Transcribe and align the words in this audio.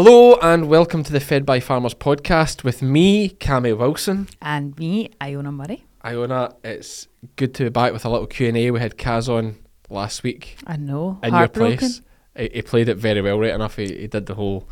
Hello 0.00 0.36
and 0.40 0.68
welcome 0.68 1.02
to 1.02 1.10
the 1.10 1.18
Fed 1.18 1.44
by 1.44 1.58
Farmers 1.58 1.92
podcast 1.92 2.62
with 2.62 2.82
me, 2.82 3.30
Cammy 3.30 3.76
Wilson. 3.76 4.28
And 4.40 4.78
me, 4.78 5.10
Iona 5.20 5.50
Murray. 5.50 5.86
Iona, 6.04 6.54
it's 6.62 7.08
good 7.34 7.52
to 7.54 7.64
be 7.64 7.70
back 7.70 7.92
with 7.92 8.04
a 8.04 8.08
little 8.08 8.28
Q&A. 8.28 8.70
We 8.70 8.78
had 8.78 8.96
Kaz 8.96 9.28
on 9.28 9.56
last 9.90 10.22
week 10.22 10.56
I 10.68 10.76
know. 10.76 11.18
in 11.24 11.30
your 11.30 11.38
heartbroken. 11.38 11.78
place. 11.78 12.02
He, 12.36 12.48
he 12.54 12.62
played 12.62 12.88
it 12.88 12.96
very 12.96 13.20
well, 13.20 13.40
right 13.40 13.52
enough. 13.52 13.74
He, 13.74 13.86
he 13.86 14.06
did 14.06 14.26
the 14.26 14.36
whole 14.36 14.68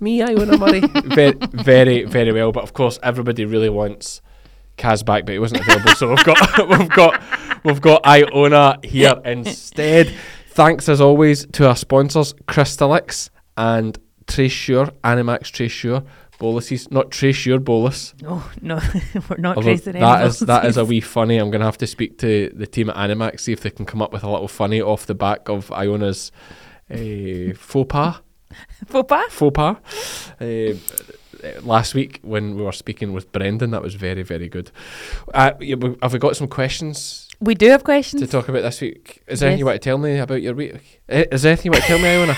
me, 0.00 0.20
Iona 0.22 0.58
Murray. 0.58 0.80
very, 1.04 1.34
very, 1.52 2.02
very 2.02 2.32
well. 2.32 2.50
But 2.50 2.64
of 2.64 2.72
course, 2.72 2.98
everybody 3.00 3.44
really 3.44 3.70
wants 3.70 4.22
Kaz 4.76 5.04
back, 5.04 5.24
but 5.24 5.34
he 5.34 5.38
wasn't 5.38 5.60
available. 5.60 5.94
so 5.94 6.08
we've 6.08 6.24
got, 6.24 6.68
we've 6.68 6.90
got, 6.90 7.22
we've 7.62 7.80
got 7.80 8.04
Iona 8.04 8.80
here 8.82 9.14
instead. 9.24 10.12
Thanks 10.48 10.88
as 10.88 11.00
always 11.00 11.46
to 11.52 11.68
our 11.68 11.76
sponsors, 11.76 12.32
Crystalyx 12.48 13.30
and 13.56 13.96
Tracesure, 14.26 14.86
Animax 15.02 15.50
Tracesure. 15.50 16.02
Boluses, 16.40 16.90
not 16.90 17.12
Tracesure 17.12 17.60
Bolus. 17.60 18.12
No, 18.20 18.42
no, 18.60 18.80
we're 19.30 19.36
not 19.38 19.56
Although 19.56 19.76
tracing 19.76 19.92
that 20.00 20.26
is 20.26 20.40
that 20.40 20.64
is 20.64 20.76
a 20.76 20.84
wee 20.90 21.00
funny. 21.00 21.36
I'm 21.38 21.48
gonna 21.52 21.64
have 21.64 21.78
to 21.78 21.86
speak 21.86 22.18
to 22.18 22.50
the 22.52 22.66
team 22.66 22.90
at 22.90 22.96
Animax 22.96 23.40
see 23.40 23.52
if 23.52 23.60
they 23.60 23.70
can 23.70 23.86
come 23.86 24.02
up 24.02 24.12
with 24.12 24.24
a 24.24 24.28
little 24.30 24.48
funny 24.48 24.82
off 24.82 25.06
the 25.06 25.14
back 25.14 25.48
of 25.48 25.70
Iona's 25.70 26.32
uh, 26.90 26.96
faux 27.56 27.86
pas. 27.88 28.20
faux 28.86 29.06
pas. 29.08 29.24
Faux 29.30 29.52
pas. 29.54 29.76
Uh, 30.40 30.74
last 31.62 31.94
week 31.94 32.18
when 32.22 32.56
we 32.56 32.62
were 32.62 32.72
speaking 32.72 33.12
with 33.12 33.30
Brendan, 33.30 33.70
that 33.70 33.80
was 33.82 33.94
very 33.94 34.24
very 34.24 34.48
good. 34.48 34.72
Uh, 35.32 35.52
have 36.02 36.12
we 36.12 36.18
got 36.18 36.36
some 36.36 36.48
questions 36.48 37.28
We 37.40 37.54
do 37.54 37.68
have 37.70 37.84
questions. 37.84 38.20
to 38.22 38.26
talk 38.26 38.48
about 38.48 38.62
this 38.62 38.80
week? 38.80 39.22
Is 39.28 39.38
there 39.38 39.48
anything 39.50 39.60
you 39.60 39.66
want 39.66 39.80
to 39.80 39.84
tell 39.88 39.98
me 39.98 40.18
about 40.18 40.42
your 40.42 40.54
week? 40.54 41.00
Eh, 41.08 41.26
Is 41.30 41.42
there 41.42 41.52
anything 41.52 41.66
you 41.66 41.76
want 41.76 41.84
to 41.84 41.88
tell 41.88 41.98
me, 42.00 42.08
Iona? 42.08 42.34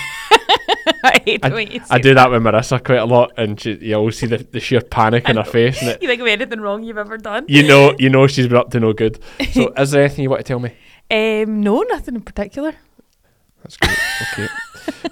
I 1.04 1.20
hate 1.24 1.44
I- 1.44 1.48
the 1.48 1.64
you 1.74 1.80
I 1.90 1.98
do 1.98 2.14
that 2.14 2.30
with 2.30 2.42
Marissa 2.42 2.82
quite 2.82 2.98
a 2.98 3.04
lot, 3.04 3.32
and 3.36 3.60
she, 3.60 3.74
you 3.80 3.94
always 3.94 4.18
see 4.18 4.26
the, 4.26 4.38
the 4.38 4.60
sheer 4.60 4.80
panic 4.80 5.28
in 5.28 5.36
her 5.36 5.44
face, 5.44 5.80
and 5.80 5.90
it, 5.92 6.02
You 6.02 6.08
think 6.08 6.20
of 6.20 6.26
anything 6.26 6.60
wrong 6.60 6.82
you've 6.82 6.98
ever 6.98 7.18
done? 7.18 7.44
you 7.48 7.66
know 7.66 7.94
you 7.98 8.08
know 8.08 8.26
she's 8.26 8.46
been 8.46 8.56
up 8.56 8.70
to 8.70 8.80
no 8.80 8.92
good. 8.92 9.18
So, 9.52 9.72
is 9.76 9.90
there 9.90 10.04
anything 10.04 10.22
you 10.24 10.30
want 10.30 10.40
to 10.40 10.48
tell 10.48 10.60
me? 10.60 10.74
Um, 11.10 11.60
no, 11.60 11.82
nothing 11.82 12.14
in 12.16 12.22
particular. 12.22 12.74
That's 13.62 13.76
great. 13.76 13.98
Okay. 14.32 14.48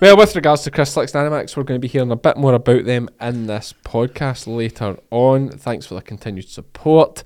well, 0.00 0.16
with 0.16 0.36
regards 0.36 0.62
to 0.62 0.70
Crystalyx 0.70 1.12
Dynamics, 1.12 1.56
we're 1.56 1.64
going 1.64 1.80
to 1.80 1.82
be 1.82 1.88
hearing 1.88 2.12
a 2.12 2.16
bit 2.16 2.36
more 2.36 2.54
about 2.54 2.84
them 2.84 3.08
in 3.20 3.46
this 3.48 3.74
podcast 3.84 4.46
later 4.46 4.96
on. 5.10 5.50
Thanks 5.50 5.86
for 5.86 5.94
the 5.94 6.02
continued 6.02 6.48
support. 6.48 7.24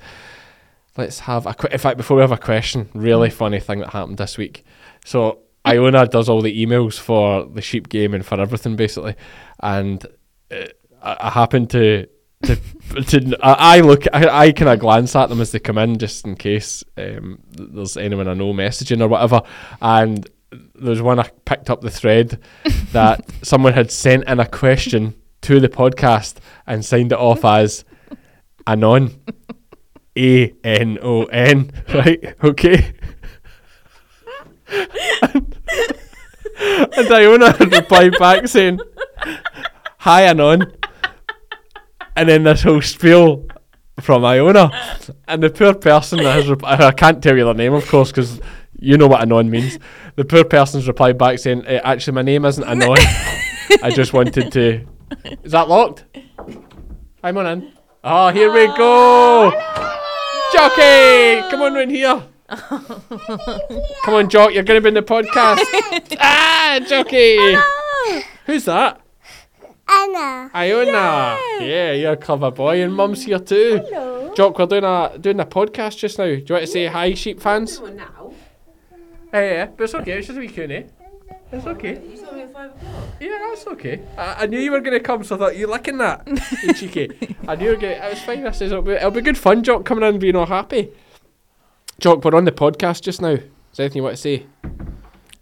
Let's 0.97 1.21
have 1.21 1.47
a 1.47 1.53
quick. 1.55 1.73
In 1.73 1.79
fact, 1.79 1.97
before 1.99 2.17
we 2.17 2.23
have 2.23 2.33
a 2.33 2.39
question, 2.39 2.89
really 2.95 3.29
funny 3.31 3.61
thing 3.61 3.81
that 3.81 3.91
happened 3.91 4.17
this 4.19 4.39
week. 4.39 4.65
So 5.05 5.41
Iona 5.67 6.07
does 6.07 6.29
all 6.29 6.41
the 6.41 6.65
emails 6.65 6.99
for 6.99 7.45
the 7.45 7.63
sheep 7.63 7.89
game 7.89 8.15
and 8.15 8.25
for 8.25 8.41
everything 8.41 8.77
basically, 8.77 9.15
and 9.61 10.05
uh, 10.51 10.67
I, 11.03 11.17
I 11.21 11.31
happened 11.31 11.71
to. 11.71 12.07
To, 12.45 12.55
to 13.07 13.37
I 13.43 13.79
I 13.79 13.81
look 13.81 14.05
I, 14.13 14.29
I 14.29 14.53
kind 14.53 14.71
of 14.71 14.79
glance 14.79 15.17
at 15.17 15.29
them 15.29 15.41
as 15.41 15.51
they 15.51 15.59
come 15.59 15.77
in 15.77 15.99
just 15.99 16.25
in 16.25 16.37
case 16.37 16.85
um, 16.97 17.41
there's 17.51 17.97
anyone 17.97 18.29
I 18.29 18.35
know 18.35 18.53
messaging 18.53 19.03
or 19.03 19.09
whatever. 19.09 19.43
And 19.83 20.29
there's 20.75 21.03
one 21.03 21.19
I 21.19 21.29
picked 21.45 21.69
up 21.69 21.81
the 21.81 21.91
thread 21.91 22.41
that 22.93 23.25
someone 23.43 23.73
had 23.73 23.91
sent 23.91 24.29
in 24.29 24.39
a 24.41 24.47
question 24.47 25.15
to 25.43 25.61
the 25.61 25.69
podcast 25.69 26.37
and 26.67 26.85
signed 26.85 27.13
it 27.13 27.19
off 27.19 27.45
as 27.45 27.85
anon. 28.67 29.21
A 30.17 30.53
n 30.65 30.99
o 31.03 31.25
n. 31.25 31.71
Right 31.95 32.35
okay 32.43 32.95
and, 35.23 35.57
and 36.97 37.13
Iona 37.13 37.53
had 37.53 37.73
replied 37.73 38.19
back 38.19 38.49
saying 38.49 38.81
hi 39.99 40.23
anon. 40.23 40.73
And 42.17 42.29
then 42.29 42.43
this 42.43 42.63
whole 42.63 42.83
spiel 42.83 43.47
from 44.01 44.25
Iona 44.25 44.71
and 45.27 45.43
the 45.43 45.51
poor 45.51 45.75
person 45.75 46.19
that 46.19 46.33
has 46.33 46.49
rep- 46.49 46.65
I 46.65 46.91
can't 46.93 47.23
tell 47.23 47.37
you 47.37 47.45
their 47.45 47.55
name 47.55 47.75
of 47.75 47.87
course 47.89 48.11
because 48.11 48.41
you 48.79 48.97
know 48.97 49.07
what 49.07 49.21
anon 49.21 49.51
means. 49.51 49.79
The 50.17 50.25
poor 50.25 50.45
person's 50.45 50.89
replied 50.89 51.19
back 51.19 51.39
saying 51.39 51.65
eh, 51.67 51.81
actually 51.83 52.15
my 52.15 52.23
name 52.23 52.45
isn't 52.45 52.65
anon. 52.65 52.99
I 53.83 53.91
just 53.95 54.13
wanted 54.13 54.53
to 54.53 54.87
is 55.43 55.53
that 55.53 55.69
locked? 55.69 56.05
I'm 57.23 57.37
on 57.39 57.47
in 57.47 57.73
oh 58.05 58.31
here 58.31 58.53
we 58.53 58.67
go. 58.77 59.51
Jockey 60.53 61.49
come 61.51 61.63
on 61.63 61.77
in 61.77 61.91
here 61.91 62.23
come 64.05 64.15
on 64.15 64.29
Jock 64.29 64.55
you're 64.55 64.63
going 64.63 64.81
to 64.81 64.81
be 64.81 64.89
in 64.89 64.95
the 64.95 65.03
podcast 65.03 65.61
ah 66.21 66.81
Jockey 66.89 67.57
who's 68.47 68.65
that 68.65 69.01
Anna. 69.91 70.51
Iona. 70.55 71.39
Yeah, 71.61 71.93
you're 71.93 72.13
a 72.13 72.17
clever 72.17 72.51
boy, 72.51 72.83
and 72.83 72.95
Mum's 72.95 73.25
here 73.25 73.39
too. 73.39 73.81
Hello. 73.89 74.35
Jock, 74.35 74.59
we're 74.59 74.67
doing 74.67 74.85
a 74.85 75.17
doing 75.19 75.41
a 75.41 75.47
podcast 75.47 75.97
just 75.97 76.19
now. 76.19 76.27
Do 76.27 76.33
you 76.33 76.45
want 76.51 76.61
to 76.61 76.67
say 76.67 76.87
hi, 76.87 77.15
sheep 77.15 77.41
fans? 77.41 77.81
now. 77.81 78.33
Hey, 79.33 79.55
yeah, 79.55 79.67
but 79.67 79.85
it's 79.85 79.95
okay. 79.95 80.19
It's 80.19 80.27
just 80.27 80.37
a 80.37 80.41
wee 80.41 80.49
Q&A. 80.49 80.87
It's 81.51 81.67
okay. 81.67 82.03
You 82.07 82.17
told 82.19 82.37
me 82.37 82.43
at 82.43 82.53
five 82.53 82.71
o'clock. 82.71 83.05
Yeah, 83.21 83.39
that's 83.49 83.67
okay. 83.67 84.03
I, 84.17 84.43
I 84.43 84.47
knew 84.47 84.59
you 84.59 84.73
were 84.73 84.81
going 84.81 84.97
to 84.97 85.01
come, 85.01 85.25
so 85.25 85.37
I 85.37 85.39
thought 85.39 85.57
you're 85.57 85.69
licking 85.69 85.97
that, 85.99 86.27
you 86.63 86.75
cheeky. 86.75 87.37
I 87.49 87.57
knew 87.57 87.65
you 87.65 87.71
were 87.73 87.77
going. 87.77 87.97
It 87.97 88.11
was 88.11 88.21
fine. 88.21 88.47
I 88.47 88.51
says 88.51 88.71
it'll 88.73 88.83
be, 88.83 88.93
it'll 88.93 89.11
be 89.11 89.23
good 89.23 89.39
fun. 89.39 89.63
Jock 89.63 89.85
coming 89.85 90.05
in 90.05 90.11
and 90.11 90.21
being 90.21 90.37
all 90.37 90.47
happy. 90.47 90.91
Jock, 92.01 92.25
we're 92.25 92.37
on 92.37 92.45
the 92.45 92.53
podcast 92.53 93.03
just 93.03 93.21
now. 93.21 93.31
Is 93.31 93.41
there 93.75 93.85
anything 93.85 93.97
you 93.97 94.03
want 94.05 94.15
to 94.15 94.23
say? 94.23 94.47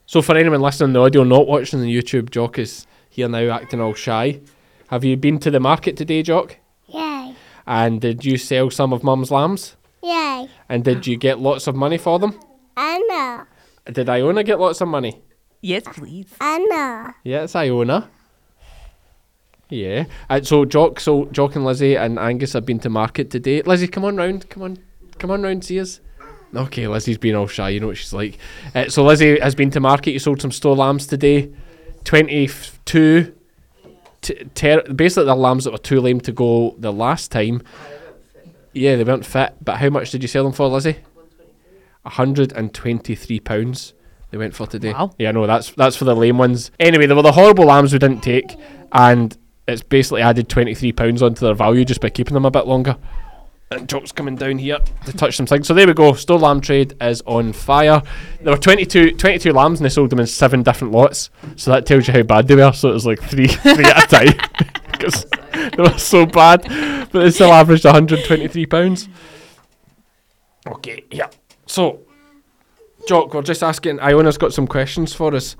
So 0.07 0.23
for 0.23 0.35
anyone 0.35 0.63
listening 0.63 0.89
on 0.89 0.93
the 0.95 1.01
audio, 1.01 1.23
not 1.23 1.47
watching 1.47 1.83
the 1.83 1.95
YouTube, 1.95 2.31
Jock 2.31 2.59
is 2.59 2.87
here 3.11 3.29
now 3.29 3.51
acting 3.51 3.79
all 3.79 3.93
shy. 3.93 4.41
Have 4.89 5.05
you 5.05 5.19
been 5.19 5.39
to 5.41 5.51
the 5.51 5.61
market 5.61 5.99
today, 5.99 6.23
Jock? 6.23 6.57
Yay. 6.87 7.35
And 7.67 8.01
did 8.01 8.25
you 8.25 8.39
sell 8.39 8.71
some 8.71 8.95
of 8.95 9.05
Mum's 9.05 9.31
lambs? 9.31 9.77
Yay. 10.03 10.49
And 10.71 10.83
did 10.83 11.07
you 11.07 11.19
get 11.19 11.41
lots 11.41 11.67
of 11.67 11.75
money 11.75 11.99
for 11.99 12.19
them? 12.19 12.41
Anna. 12.75 13.47
Did 13.93 14.09
Iona 14.09 14.43
get 14.43 14.59
lots 14.59 14.81
of 14.81 14.89
money? 14.89 15.21
Yes, 15.61 15.83
please. 15.85 16.33
Anna. 16.41 17.17
Yeah, 17.23 17.43
it's 17.43 17.55
Iona. 17.55 18.09
Yeah. 19.69 20.07
Uh, 20.31 20.41
so 20.41 20.65
Jock, 20.65 21.01
so 21.01 21.27
Jock 21.27 21.55
and 21.55 21.67
Lizzie 21.67 21.97
and 21.97 22.19
Angus 22.19 22.55
have 22.55 22.65
been 22.65 22.79
to 22.79 22.89
market 22.89 23.31
today. 23.31 23.61
Lizzie, 23.61 23.89
come 23.89 24.07
on 24.07 24.17
round. 24.17 24.49
Come 24.49 24.63
on, 24.63 24.79
come 25.19 25.31
on 25.31 25.43
round. 25.43 25.63
See 25.63 25.79
us. 25.79 26.01
Okay, 26.55 26.87
Lizzie's 26.87 27.19
been 27.19 27.35
all 27.35 27.47
shy. 27.47 27.71
You 27.71 27.81
know 27.81 27.89
what 27.89 27.97
she's 27.97 28.13
like. 28.13 28.39
Uh, 28.75 28.89
so 28.89 29.05
Lizzie 29.05 29.39
has 29.41 29.55
been 29.55 29.71
to 29.73 29.81
market. 29.81 30.13
You 30.13 30.19
sold 30.19 30.41
some 30.41 30.53
store 30.53 30.77
lambs 30.77 31.07
today. 31.07 31.53
Twenty-two. 32.05 33.35
T- 34.23 34.45
ter- 34.55 34.83
basically, 34.85 35.27
the 35.27 35.35
lambs 35.35 35.65
that 35.65 35.73
were 35.73 35.79
too 35.79 36.01
lame 36.01 36.21
to 36.21 36.33
go 36.33 36.75
the 36.79 36.93
last 36.93 37.31
time. 37.31 37.63
Yeah, 38.73 38.97
they 38.97 39.05
weren't 39.05 39.27
fit. 39.27 39.55
But 39.63 39.79
how 39.79 39.91
much 39.91 40.11
did 40.11 40.23
you 40.23 40.29
sell 40.29 40.45
them 40.45 40.53
for, 40.53 40.69
Lizzie? 40.69 40.99
hundred 42.05 42.53
and 42.53 42.73
twenty-three 42.73 43.41
pounds. 43.41 43.93
They 44.31 44.39
went 44.39 44.55
for 44.55 44.67
today. 44.67 44.93
Wow. 44.93 45.13
Yeah, 45.19 45.33
no, 45.33 45.47
that's 45.47 45.73
that's 45.73 45.97
for 45.97 46.05
the 46.05 46.15
lame 46.15 46.39
ones. 46.39 46.71
Anyway, 46.79 47.07
they 47.07 47.15
were 47.15 47.23
the 47.23 47.33
horrible 47.33 47.65
lambs 47.65 47.93
we 47.93 47.99
didn't 47.99 48.23
take, 48.23 48.57
and 48.93 49.37
it's 49.67 49.83
basically 49.83 50.23
added 50.23 50.49
twenty-three 50.49 50.93
pounds 50.93 51.23
onto 51.23 51.45
their 51.45 51.55
value 51.55 51.85
just 51.85 52.01
by 52.01 52.11
keeping 52.11 52.35
them 52.35 52.45
a 52.45 52.51
bit 52.51 52.67
longer. 52.67 52.97
And 53.73 53.89
Jock's 53.89 54.13
coming 54.13 54.37
down 54.37 54.59
here 54.59 54.79
to 55.07 55.13
touch 55.13 55.37
some 55.37 55.47
things. 55.47 55.67
So 55.67 55.75
there 55.75 55.89
we 55.89 55.95
go. 55.95 56.13
Store 56.13 56.39
lamb 56.39 56.61
trade 56.61 56.95
is 57.01 57.21
on 57.27 57.53
fire. 57.53 58.01
There 58.41 58.53
were 58.53 58.59
22, 58.61 59.17
22 59.17 59.53
lambs 59.53 59.81
and 59.81 59.85
they 59.85 59.89
sold 59.91 60.11
them 60.11 60.21
in 60.21 60.27
seven 60.29 60.63
different 60.63 60.93
lots. 60.93 61.31
So 61.57 61.73
that 61.73 61.85
tells 61.85 62.07
you 62.07 62.13
how 62.15 62.23
bad 62.23 62.47
they 62.47 62.55
were. 62.55 62.73
So 62.73 62.91
it 62.91 62.93
was 62.93 63.07
like 63.07 63.21
three, 63.21 63.49
three 63.49 63.85
at 63.85 64.05
a 64.05 64.07
time 64.07 64.39
because 64.93 65.27
they 65.53 65.83
were 65.83 65.99
so 65.99 66.27
bad. 66.27 66.63
But 67.11 67.25
they 67.25 67.31
still 67.33 67.53
averaged 67.53 67.85
one 67.85 67.95
hundred 67.95 68.25
twenty-three 68.25 68.67
pounds. 68.67 69.09
Okay, 70.67 71.05
yeah. 71.11 71.29
So, 71.67 72.01
Jock, 73.09 73.35
we're 73.35 73.43
just 73.43 73.63
asking. 73.63 73.99
Iona's 74.01 74.39
got 74.39 74.53
some 74.53 74.67
questions 74.67 75.13
for 75.13 75.35
us. 75.35 75.57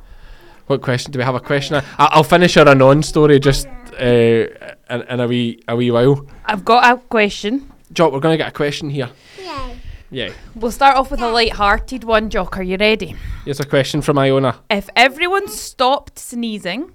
What 0.67 0.83
question 0.83 1.13
do 1.13 1.19
we 1.19 1.25
have? 1.25 1.35
A 1.35 1.41
question. 1.41 1.77
I, 1.77 1.83
I'll 1.99 2.25
finish 2.25 2.57
our 2.57 2.69
anon 2.69 3.03
story 3.03 3.39
just 3.41 3.67
uh, 3.99 4.05
in, 4.05 5.03
in 5.09 5.21
a 5.21 5.27
wee 5.27 5.61
a 5.69 5.77
wee 5.77 5.91
while. 5.91 6.27
I've 6.45 6.65
got 6.65 6.85
a 6.85 7.01
question. 7.01 7.73
Jock, 7.93 8.13
we're 8.13 8.21
gonna 8.21 8.37
get 8.37 8.49
a 8.49 8.53
question 8.53 8.91
here. 8.91 9.11
Yay. 9.39 9.77
Yeah. 10.11 10.31
We'll 10.55 10.71
start 10.73 10.97
off 10.97 11.11
with 11.11 11.21
a 11.21 11.29
light-hearted 11.29 12.05
one, 12.05 12.31
Jock. 12.31 12.57
Are 12.59 12.63
you 12.63 12.77
ready? 12.79 13.17
Here's 13.45 13.61
a 13.61 13.67
question 13.67 14.03
from 14.03 14.19
Iona. 14.19 14.57
If 14.71 14.89
everyone 14.97 15.49
stopped 15.49 16.19
sneezing, 16.19 16.93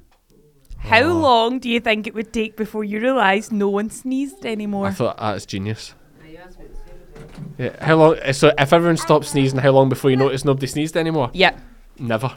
how 0.77 1.01
Oh. 1.03 1.17
long 1.19 1.59
do 1.59 1.69
you 1.69 1.79
think 1.79 2.07
it 2.07 2.13
would 2.13 2.31
take 2.33 2.55
before 2.55 2.83
you 2.83 2.99
realised 3.01 3.51
no 3.51 3.69
one 3.69 3.89
sneezed 3.89 4.45
anymore? 4.45 4.87
I 4.87 4.91
thought 4.91 5.17
that's 5.17 5.45
genius. 5.45 5.93
Now 6.23 6.29
you 6.29 6.37
asked 6.37 6.59
me 6.59 6.65
the 6.67 6.75
same 6.75 7.27
thing. 7.27 7.55
Yeah. 7.57 7.85
How 7.85 7.95
long? 7.95 8.17
uh, 8.19 8.33
So 8.33 8.51
if 8.57 8.71
everyone 8.73 8.97
stopped 8.97 9.25
sneezing, 9.25 9.59
how 9.59 9.71
long 9.71 9.89
before 9.89 10.09
you 10.09 10.17
notice 10.17 10.43
nobody 10.45 10.67
sneezed 10.67 10.95
anymore? 10.97 11.29
yeah. 11.33 11.51
Never. 11.99 12.33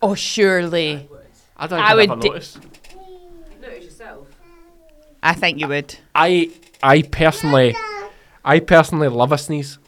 Oh, 0.00 0.14
surely. 0.14 1.08
I 1.56 1.66
don't 1.66 1.80
I 1.80 1.90
I 1.90 1.94
would 1.94 2.10
ever 2.10 2.20
di- 2.20 2.28
notice. 2.28 2.58
Notice 3.60 3.84
yourself. 3.84 4.28
I 5.22 5.34
think 5.34 5.58
you 5.58 5.68
would. 5.68 5.96
I 6.14 6.50
I 6.82 7.02
personally 7.02 7.74
I 8.44 8.60
personally 8.60 9.08
love 9.08 9.32
a 9.32 9.38
sneeze. 9.38 9.78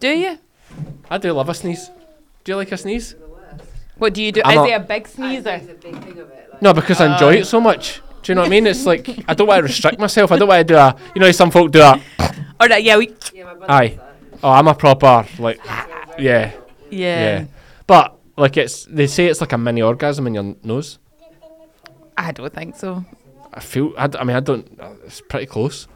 Do 0.00 0.08
you? 0.08 0.38
I 1.10 1.18
do 1.18 1.32
love 1.32 1.48
a 1.48 1.54
sneeze. 1.54 1.90
Do 2.44 2.52
you 2.52 2.56
like 2.56 2.72
a 2.72 2.76
sneeze? 2.76 3.14
What 3.96 4.12
do 4.14 4.22
you 4.22 4.32
do? 4.32 4.42
I'm 4.44 4.50
Is 4.50 4.56
not- 4.56 4.66
he 4.66 4.72
a 4.72 4.80
big 4.80 5.04
I 5.06 5.08
sneezer? 5.08 5.42
think 5.58 5.70
it's 5.70 5.84
a 5.84 5.88
big 5.92 6.02
thing 6.02 6.12
of 6.18 6.30
it. 6.30 6.48
Like, 6.52 6.62
No, 6.62 6.72
because 6.72 7.00
I 7.00 7.12
enjoy 7.12 7.34
it 7.36 7.46
so 7.46 7.60
much. 7.60 8.00
Do 8.22 8.32
you 8.32 8.34
know 8.34 8.42
what 8.42 8.46
I 8.46 8.50
mean? 8.50 8.66
It's 8.66 8.86
like 8.86 9.08
I 9.28 9.34
don't 9.34 9.46
want 9.46 9.58
to 9.58 9.62
restrict 9.64 9.98
myself. 9.98 10.32
I 10.32 10.38
don't 10.38 10.48
want 10.48 10.66
to 10.66 10.74
do 10.74 10.78
a. 10.78 10.96
You 11.14 11.20
know, 11.20 11.30
some 11.32 11.50
folk 11.50 11.70
do 11.70 11.80
a. 11.80 12.00
All 12.60 12.68
right, 12.68 12.82
yeah, 12.82 12.96
we, 12.96 13.14
Yeah, 13.32 13.52
my 13.54 13.66
Aye. 13.68 13.98
Oh, 14.42 14.50
I'm 14.50 14.66
a 14.68 14.74
proper 14.74 15.26
like. 15.38 15.60
Yeah, 15.66 15.82
yeah. 16.18 16.52
yeah. 16.90 17.44
But 17.86 18.16
like 18.36 18.56
it's 18.56 18.84
they 18.86 19.06
say 19.06 19.26
it's 19.26 19.40
like 19.40 19.52
a 19.52 19.58
mini 19.58 19.82
orgasm 19.82 20.26
in 20.26 20.34
your 20.34 20.56
nose. 20.62 20.98
I 22.16 22.32
don't 22.32 22.52
think 22.52 22.76
so. 22.76 23.04
I 23.52 23.60
feel. 23.60 23.92
I, 23.98 24.06
d- 24.06 24.18
I 24.18 24.24
mean, 24.24 24.36
I 24.36 24.40
don't. 24.40 24.80
uh, 24.80 24.90
It's 25.04 25.20
pretty 25.20 25.46
close. 25.46 25.86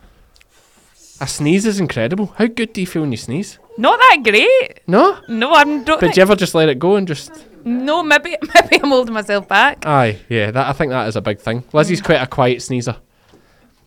A 1.20 1.26
sneeze 1.26 1.67
is 1.67 1.81
incredible. 1.81 2.26
How 2.37 2.47
good 2.47 2.73
do 2.73 2.81
you 2.81 2.87
feel 2.87 3.03
when 3.03 3.11
you 3.11 3.19
sneeze? 3.19 3.59
Not 3.76 3.99
that 3.99 4.20
great. 4.23 4.81
No. 4.87 5.19
No, 5.29 5.53
I'm 5.55 5.85
don't. 5.85 6.00
But 6.00 6.15
do 6.15 6.19
you 6.19 6.23
ever 6.23 6.37
just 6.37 6.55
let 6.55 6.69
it 6.69 6.79
go 6.79 6.97
and 6.97 7.09
just? 7.09 7.32
no, 7.65 8.03
maybe 8.03 8.37
maybe 8.55 8.82
I'm 8.82 8.91
holding 8.91 9.15
myself 9.15 9.49
back. 9.49 9.87
Aye, 9.87 10.19
yeah. 10.29 10.50
That 10.50 10.69
I 10.69 10.73
think 10.73 10.91
that 10.91 11.09
is 11.09 11.17
a 11.17 11.20
big 11.20 11.41
thing. 11.41 11.65
Lizzie's 11.73 12.00
mm. 12.00 12.05
quite 12.05 12.23
a 12.23 12.26
quiet 12.26 12.62
sneezer, 12.62 12.97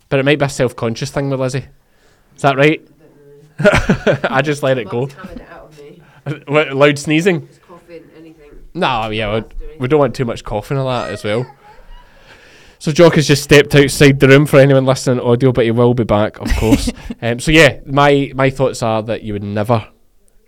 but 0.10 0.19
it 0.19 0.24
might 0.24 0.39
be 0.39 0.45
a 0.45 0.50
self-conscious 0.50 1.12
thing 1.12 1.30
with 1.30 1.39
Lizzie. 1.39 1.68
Is 2.36 2.42
that 2.42 2.57
right? 2.57 2.86
I 3.60 4.42
just 4.42 4.63
let 4.63 4.77
it 4.77 4.89
go. 4.89 5.01
Mum's 5.01 5.13
hammering 5.13 5.39
it 5.39 5.50
out 5.50 5.66
of 5.66 5.80
me. 5.80 6.01
What, 6.48 6.74
loud 6.74 7.00
sneezing? 7.00 7.48
Just 7.48 7.62
coughing, 7.62 8.10
anything. 8.18 8.51
No, 8.74 9.10
yeah, 9.10 9.36
we, 9.36 9.44
we 9.80 9.88
don't 9.88 10.00
want 10.00 10.16
too 10.16 10.25
much 10.25 10.44
coughing 10.44 10.77
of 10.77 10.86
that 10.86 11.12
as 11.12 11.24
well. 11.24 11.45
So 12.81 12.92
Jock 12.92 13.13
has 13.13 13.28
just 13.28 13.44
stepped 13.44 13.75
outside 13.75 14.19
the 14.19 14.28
room 14.28 14.48
for 14.48 14.57
anyone 14.57 14.88
listening 14.88 15.19
on 15.19 15.28
audio, 15.28 15.51
but 15.51 15.66
he 15.66 15.69
will 15.69 15.94
be 15.94 16.04
back, 16.04 16.39
of 16.39 16.51
course. 16.56 16.92
um, 17.22 17.39
so 17.39 17.51
yeah, 17.51 17.80
my 17.86 18.31
my 18.33 18.50
thoughts 18.50 18.81
are 18.81 19.04
that 19.04 19.22
you 19.22 19.33
would 19.33 19.44
never, 19.44 19.88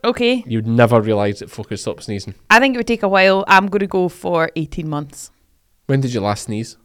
Okay, 0.04 0.44
you 0.48 0.58
would 0.58 0.66
never 0.66 1.00
realise 1.00 1.42
that 1.42 1.52
folk 1.52 1.68
could 1.68 1.80
stop 1.80 2.02
sneezing. 2.02 2.34
I 2.50 2.60
think 2.60 2.74
it 2.74 2.80
would 2.80 2.88
take 2.88 3.04
a 3.04 3.08
while. 3.08 3.46
I'm 3.48 3.68
going 3.68 3.82
to 3.82 3.88
go 3.88 4.10
for 4.10 4.50
18 4.56 4.90
months. 4.90 5.30
When 5.86 6.02
did 6.02 6.12
you 6.12 6.22
last 6.22 6.46
sneeze? 6.46 6.76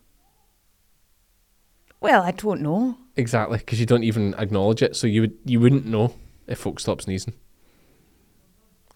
Well, 1.99 2.23
I 2.23 2.33
don't 2.33 2.61
know. 2.61 2.99
Exactly, 3.17 3.57
because 3.57 3.81
you 3.81 3.87
don't 3.87 4.05
even 4.05 4.35
acknowledge 4.35 4.83
it, 4.83 4.97
so 4.97 5.07
you 5.07 5.23
would 5.23 5.39
you 5.47 5.61
wouldn't 5.61 5.87
know 5.87 6.13
if 6.47 6.59
folk 6.59 6.79
stop 6.79 7.01
sneezing. 7.01 7.33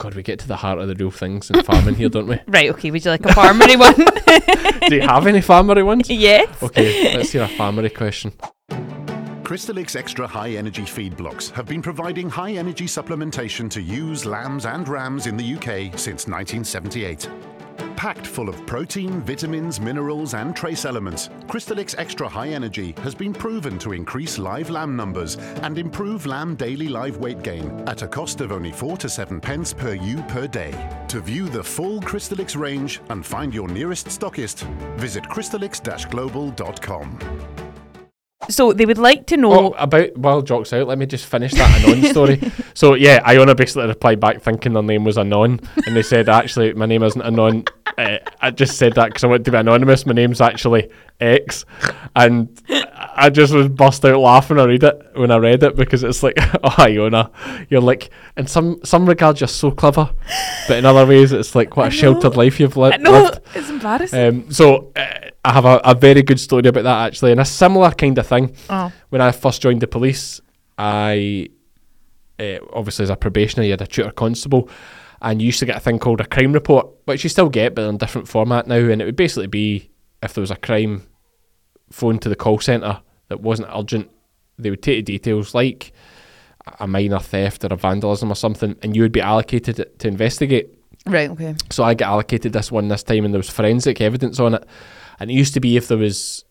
God, 0.02 0.14
we 0.14 0.24
get 0.24 0.40
to 0.40 0.48
the 0.48 0.56
heart 0.56 0.80
of 0.80 0.88
the 0.88 0.96
real 0.96 1.12
things 1.12 1.48
in 1.48 1.62
farming 1.62 1.94
here, 1.94 2.08
don't 2.08 2.26
we? 2.26 2.40
Right, 2.48 2.68
okay, 2.70 2.90
would 2.90 3.04
you 3.04 3.10
like 3.12 3.24
a 3.24 3.28
farmery 3.28 3.78
one? 3.78 3.94
Do 4.88 4.96
you 4.96 5.02
have 5.02 5.28
any 5.28 5.38
farmery 5.38 5.86
ones? 5.86 6.10
yes. 6.10 6.60
Okay, 6.60 7.16
let's 7.16 7.30
hear 7.30 7.44
a 7.44 7.46
farmery 7.46 7.94
question. 7.94 8.32
Crystalyx 9.44 9.94
Extra 9.94 10.26
High 10.26 10.56
Energy 10.56 10.84
Feed 10.86 11.16
Blocks 11.16 11.50
have 11.50 11.66
been 11.66 11.82
providing 11.82 12.28
high 12.28 12.50
energy 12.50 12.86
supplementation 12.86 13.70
to 13.70 13.80
ewes, 13.80 14.26
lambs, 14.26 14.66
and 14.66 14.88
rams 14.88 15.28
in 15.28 15.36
the 15.36 15.54
UK 15.54 15.96
since 15.96 16.26
1978. 16.26 17.28
Packed 17.96 18.26
full 18.26 18.48
of 18.48 18.66
protein, 18.66 19.20
vitamins, 19.22 19.80
minerals, 19.80 20.34
and 20.34 20.56
trace 20.56 20.84
elements, 20.84 21.28
Crystalyx 21.46 21.94
Extra 21.98 22.28
High 22.28 22.48
Energy 22.48 22.94
has 22.98 23.14
been 23.14 23.32
proven 23.32 23.78
to 23.78 23.92
increase 23.92 24.38
live 24.38 24.70
lamb 24.70 24.96
numbers 24.96 25.36
and 25.62 25.78
improve 25.78 26.26
lamb 26.26 26.56
daily 26.56 26.88
live 26.88 27.18
weight 27.18 27.42
gain 27.42 27.70
at 27.86 28.02
a 28.02 28.08
cost 28.08 28.40
of 28.40 28.52
only 28.52 28.72
4 28.72 28.96
to 28.96 29.08
7 29.08 29.40
pence 29.40 29.72
per 29.72 29.94
ewe 29.94 30.22
per 30.28 30.46
day. 30.46 30.72
To 31.08 31.20
view 31.20 31.48
the 31.48 31.62
full 31.62 32.00
Crystalyx 32.00 32.56
range 32.56 33.00
and 33.10 33.24
find 33.24 33.54
your 33.54 33.68
nearest 33.68 34.08
stockist, 34.08 34.64
visit 34.96 35.24
crystalyx-global.com. 35.24 37.61
So 38.48 38.72
they 38.72 38.86
would 38.86 38.98
like 38.98 39.26
to 39.28 39.36
Oh, 39.36 39.38
know. 39.38 39.74
about 39.78 40.16
while 40.16 40.42
Jock's 40.42 40.72
out, 40.72 40.86
let 40.88 40.98
me 40.98 41.06
just 41.06 41.26
finish 41.26 41.52
that 41.52 41.84
Anon 41.84 42.04
story. 42.10 42.40
So 42.74 42.94
yeah, 42.94 43.20
Iona 43.26 43.54
basically 43.54 43.86
replied 43.86 44.18
back 44.18 44.40
thinking 44.40 44.72
their 44.72 44.82
name 44.82 45.04
was 45.04 45.18
Anon, 45.18 45.60
and 45.86 45.94
they 45.94 46.02
said 46.02 46.28
actually 46.28 46.72
my 46.72 46.86
name 46.86 47.02
isn't 47.02 47.20
Anon. 47.22 47.64
Uh, 47.98 48.18
I 48.40 48.50
just 48.50 48.78
said 48.78 48.94
that 48.94 49.08
because 49.08 49.24
I 49.24 49.26
want 49.26 49.44
to 49.44 49.50
be 49.50 49.56
anonymous. 49.56 50.06
My 50.06 50.14
name's 50.14 50.40
actually 50.40 50.90
X, 51.20 51.64
and 52.16 52.48
I 53.16 53.30
just 53.30 53.52
was 53.52 53.68
bust 53.68 54.04
out 54.04 54.18
laughing. 54.18 54.58
I 54.58 54.64
read 54.64 54.82
it 54.82 55.10
when 55.14 55.30
I 55.30 55.36
read 55.36 55.62
it 55.62 55.76
because 55.76 56.02
it's 56.02 56.22
like, 56.22 56.36
oh 56.64 56.74
Iona, 56.78 57.30
you're 57.68 57.80
like 57.80 58.10
in 58.36 58.46
some 58.46 58.80
some 58.84 59.06
regards 59.08 59.40
you're 59.40 59.48
so 59.48 59.70
clever, 59.70 60.10
but 60.68 60.78
in 60.78 60.84
other 60.86 61.06
ways 61.06 61.32
it's 61.32 61.54
like 61.54 61.76
what 61.76 61.84
a 61.86 61.90
know. 61.90 61.96
sheltered 61.96 62.36
life 62.36 62.58
you've 62.58 62.76
li- 62.76 62.92
I 62.92 62.96
know, 62.96 63.12
lived. 63.24 63.40
it's 63.54 63.68
embarrassing. 63.68 64.26
Um, 64.44 64.50
so 64.50 64.90
uh, 64.96 65.30
I 65.44 65.52
have 65.52 65.64
a, 65.64 65.80
a 65.84 65.94
very 65.94 66.22
good 66.22 66.40
story 66.40 66.66
about 66.66 66.84
that 66.84 67.06
actually, 67.06 67.32
and 67.32 67.40
a 67.40 67.44
similar 67.44 67.90
kind 67.90 68.16
of 68.18 68.26
thing. 68.26 68.56
oh. 68.70 68.90
When 69.10 69.20
I 69.20 69.32
first 69.32 69.60
joined 69.60 69.82
the 69.82 69.86
police, 69.86 70.40
I 70.78 71.48
uh, 72.40 72.58
obviously 72.72 73.04
as 73.04 73.10
a 73.10 73.16
probationer, 73.16 73.64
you 73.64 73.72
had 73.72 73.82
a 73.82 73.86
tutor 73.86 74.10
constable, 74.10 74.68
and 75.22 75.40
you 75.40 75.46
used 75.46 75.60
to 75.60 75.66
get 75.66 75.76
a 75.76 75.80
thing 75.80 76.00
called 76.00 76.20
a 76.20 76.26
crime 76.26 76.52
report, 76.52 76.88
which 77.04 77.22
you 77.22 77.30
still 77.30 77.48
get, 77.48 77.74
but 77.74 77.88
in 77.88 77.94
a 77.94 77.98
different 77.98 78.28
format 78.28 78.66
now. 78.66 78.74
And 78.74 79.00
it 79.00 79.04
would 79.04 79.16
basically 79.16 79.46
be 79.46 79.90
if 80.22 80.34
there 80.34 80.42
was 80.42 80.50
a 80.50 80.56
crime, 80.56 81.06
phone 81.90 82.18
to 82.18 82.28
the 82.28 82.36
call 82.36 82.58
centre 82.58 83.00
that 83.28 83.40
wasn't 83.40 83.68
urgent, 83.72 84.10
they 84.58 84.70
would 84.70 84.82
take 84.82 85.06
the 85.06 85.12
details 85.12 85.54
like 85.54 85.92
a 86.80 86.86
minor 86.86 87.20
theft 87.20 87.64
or 87.64 87.72
a 87.72 87.76
vandalism 87.76 88.32
or 88.32 88.34
something, 88.34 88.76
and 88.82 88.96
you 88.96 89.02
would 89.02 89.12
be 89.12 89.20
allocated 89.20 89.78
it 89.78 89.98
to 90.00 90.08
investigate. 90.08 90.76
Right, 91.06 91.30
okay. 91.30 91.54
So 91.70 91.84
I 91.84 91.94
got 91.94 92.08
allocated 92.08 92.52
this 92.52 92.72
one 92.72 92.88
this 92.88 93.02
time, 93.02 93.24
and 93.24 93.32
there 93.32 93.38
was 93.38 93.50
forensic 93.50 94.00
evidence 94.00 94.40
on 94.40 94.54
it. 94.54 94.66
And 95.20 95.30
it 95.30 95.34
used 95.34 95.54
to 95.54 95.60
be 95.60 95.76
if 95.76 95.86
there 95.86 95.98
was, 95.98 96.44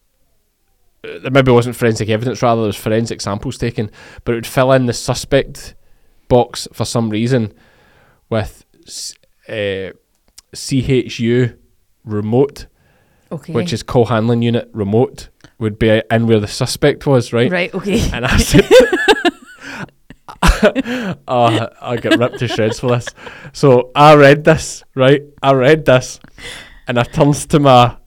uh, 1.04 1.20
there 1.20 1.32
maybe 1.32 1.52
wasn't 1.52 1.76
forensic 1.76 2.10
evidence, 2.10 2.42
rather 2.42 2.62
there 2.62 2.68
was 2.68 2.78
forensic 2.78 3.20
samples 3.20 3.58
taken, 3.58 3.92
but 4.24 4.34
it 4.34 4.36
would 4.36 4.48
fill 4.48 4.72
in 4.72 4.86
the 4.86 4.94
suspect 4.94 5.76
box 6.30 6.70
for 6.72 6.86
some 6.86 7.10
reason 7.10 7.54
with 8.32 8.66
s- 8.88 9.14
uh, 9.48 9.92
CHU 10.56 11.54
remote, 12.04 12.66
Okay. 13.32 13.54
which 13.54 13.72
is 13.74 13.84
call 13.84 14.06
handling 14.06 14.42
unit 14.42 14.68
remote, 14.74 15.30
would 15.60 15.78
be 15.78 16.02
in 16.10 16.26
where 16.26 16.40
the 16.40 16.48
suspect 16.48 17.06
was, 17.06 17.32
right? 17.32 17.52
Right, 17.52 17.74
okay. 17.76 18.00
And 18.14 18.26
I 18.26 18.38
said, 18.38 18.68
oh, 21.28 21.68
I 21.82 21.98
get 21.98 22.18
ripped 22.18 22.40
to 22.40 22.48
shreds 22.48 22.80
for 22.80 22.90
this. 22.92 23.08
So 23.54 23.92
I 23.96 24.16
read 24.16 24.44
this, 24.44 24.84
right? 24.96 25.22
I 25.44 25.54
read 25.54 25.86
this, 25.86 26.20
and 26.88 27.00
I 27.00 27.04
turns 27.04 27.46
to 27.48 27.60
my, 27.60 27.98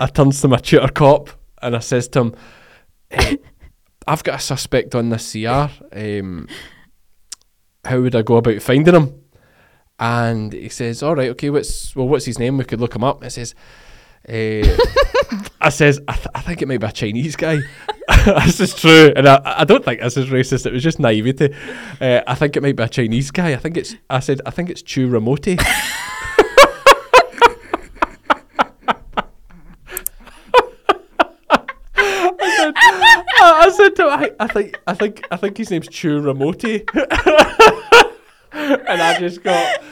I 0.00 0.06
turns 0.06 0.40
to 0.40 0.48
my 0.48 0.56
tutor 0.58 0.88
cop, 0.88 1.30
and 1.62 1.76
I 1.76 1.80
says 1.80 2.08
to 2.08 2.20
him, 2.20 2.34
"Eh, 3.10 3.36
"I've 4.06 4.24
got 4.24 4.36
a 4.40 4.42
suspect 4.42 4.94
on 4.94 5.10
this 5.10 5.32
CR. 5.32 5.70
Um, 5.92 6.48
how 7.84 8.00
would 8.00 8.14
I 8.16 8.22
go 8.22 8.36
about 8.36 8.62
finding 8.62 8.94
him?" 8.94 9.14
And 9.98 10.52
he 10.52 10.68
says, 10.68 11.02
"All 11.02 11.14
right, 11.14 11.30
okay. 11.30 11.50
What's 11.50 11.96
well, 11.96 12.08
what's 12.08 12.26
his 12.26 12.38
name? 12.38 12.58
We 12.58 12.64
could 12.64 12.80
look 12.80 12.94
him 12.94 13.04
up." 13.04 13.24
It 13.24 13.30
says. 13.30 13.54
Uh, 14.28 14.76
I 15.60 15.68
says, 15.68 16.00
I, 16.08 16.14
th- 16.14 16.26
I 16.34 16.40
think 16.40 16.62
it 16.62 16.68
might 16.68 16.80
be 16.80 16.86
a 16.86 16.92
Chinese 16.92 17.36
guy. 17.36 17.58
this 18.24 18.60
is 18.60 18.74
true, 18.74 19.12
and 19.14 19.26
I, 19.26 19.40
I 19.58 19.64
don't 19.64 19.84
think 19.84 20.00
this 20.00 20.16
is 20.16 20.26
racist. 20.26 20.66
It 20.66 20.72
was 20.72 20.82
just 20.82 20.98
naivety. 20.98 21.54
Uh, 22.00 22.22
I 22.26 22.34
think 22.34 22.56
it 22.56 22.62
might 22.62 22.76
be 22.76 22.82
a 22.82 22.88
Chinese 22.88 23.30
guy. 23.30 23.52
I 23.52 23.56
think 23.56 23.76
it's. 23.76 23.94
I 24.10 24.20
said, 24.20 24.40
I 24.44 24.50
think 24.50 24.68
it's 24.70 24.82
Chu 24.82 25.08
Ramote. 25.08 25.60
I, 33.38 33.62
I 33.66 33.70
said 33.70 33.96
to 33.96 34.02
him, 34.04 34.10
I, 34.10 34.30
I 34.40 34.46
think, 34.48 34.80
I 34.86 34.94
think, 34.94 35.26
I 35.30 35.36
think 35.36 35.56
his 35.56 35.70
name's 35.70 35.88
Chu 35.88 36.20
Ramote, 36.20 36.88
and 38.52 39.02
I 39.02 39.18
just 39.18 39.42
got. 39.42 39.82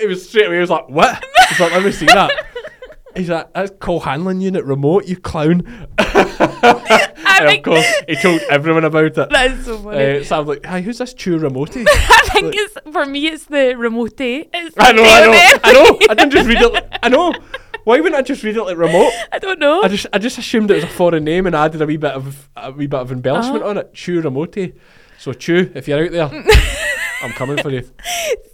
It 0.00 0.08
was 0.08 0.28
straight 0.28 0.46
away. 0.46 0.56
He 0.56 0.60
was 0.60 0.70
like, 0.70 0.88
"What?" 0.88 1.24
He's 1.48 1.60
like, 1.60 1.72
"Let 1.72 1.84
me 1.84 1.92
see 1.92 2.06
that." 2.06 2.30
He's 3.16 3.28
like, 3.30 3.52
"That's 3.54 3.72
call 3.80 4.00
handling 4.00 4.40
unit 4.40 4.64
remote, 4.64 5.06
you 5.06 5.16
clown." 5.16 5.86
And 7.40 7.56
of 7.56 7.62
course, 7.62 7.86
he 8.08 8.16
told 8.16 8.40
everyone 8.50 8.84
about 8.84 9.04
it. 9.04 9.14
that 9.14 9.50
is 9.52 9.64
so 9.64 9.78
funny. 9.78 10.18
Uh, 10.18 10.24
so 10.24 10.40
I'm 10.40 10.46
like, 10.46 10.66
"Hi, 10.66 10.80
who's 10.80 10.98
this 10.98 11.14
Chu 11.14 11.38
remote?" 11.38 11.70
I 11.76 12.28
think 12.32 12.52
it's 12.56 12.74
for 12.92 13.06
me. 13.06 13.28
It's 13.28 13.44
the 13.44 13.74
remote. 13.76 14.14
It's 14.20 14.74
I 14.76 14.90
know, 14.92 15.04
I 15.04 15.20
know. 15.26 15.58
I 15.62 15.72
know. 15.72 15.98
I 16.10 16.14
didn't 16.14 16.30
just 16.32 16.48
read 16.48 16.60
it. 16.60 16.72
Like, 16.72 16.98
I 17.02 17.08
know. 17.08 17.32
Why 17.84 18.00
wouldn't 18.00 18.16
I 18.16 18.22
just 18.22 18.42
read 18.42 18.56
it 18.56 18.62
like 18.64 18.76
remote? 18.76 19.12
I 19.30 19.38
don't 19.38 19.60
know. 19.60 19.82
I 19.82 19.88
just, 19.88 20.06
I 20.12 20.18
just 20.18 20.36
assumed 20.36 20.70
it 20.72 20.74
was 20.74 20.84
a 20.84 20.88
foreign 20.88 21.22
name 21.24 21.46
and 21.46 21.54
added 21.54 21.80
a 21.80 21.86
wee 21.86 21.96
bit 21.96 22.10
of, 22.12 22.48
a 22.56 22.72
wee 22.72 22.86
bit 22.88 22.98
of 23.00 23.12
embellishment 23.12 23.62
Uh-huh. 23.62 23.70
on 23.70 23.78
it. 23.78 23.94
Chu 23.94 24.20
Ramote. 24.20 24.74
So 25.18 25.32
Chew, 25.32 25.70
if 25.74 25.88
you're 25.88 26.04
out 26.04 26.12
there, 26.12 26.44
I'm 27.22 27.32
coming 27.32 27.58
for 27.58 27.70
you. 27.70 27.90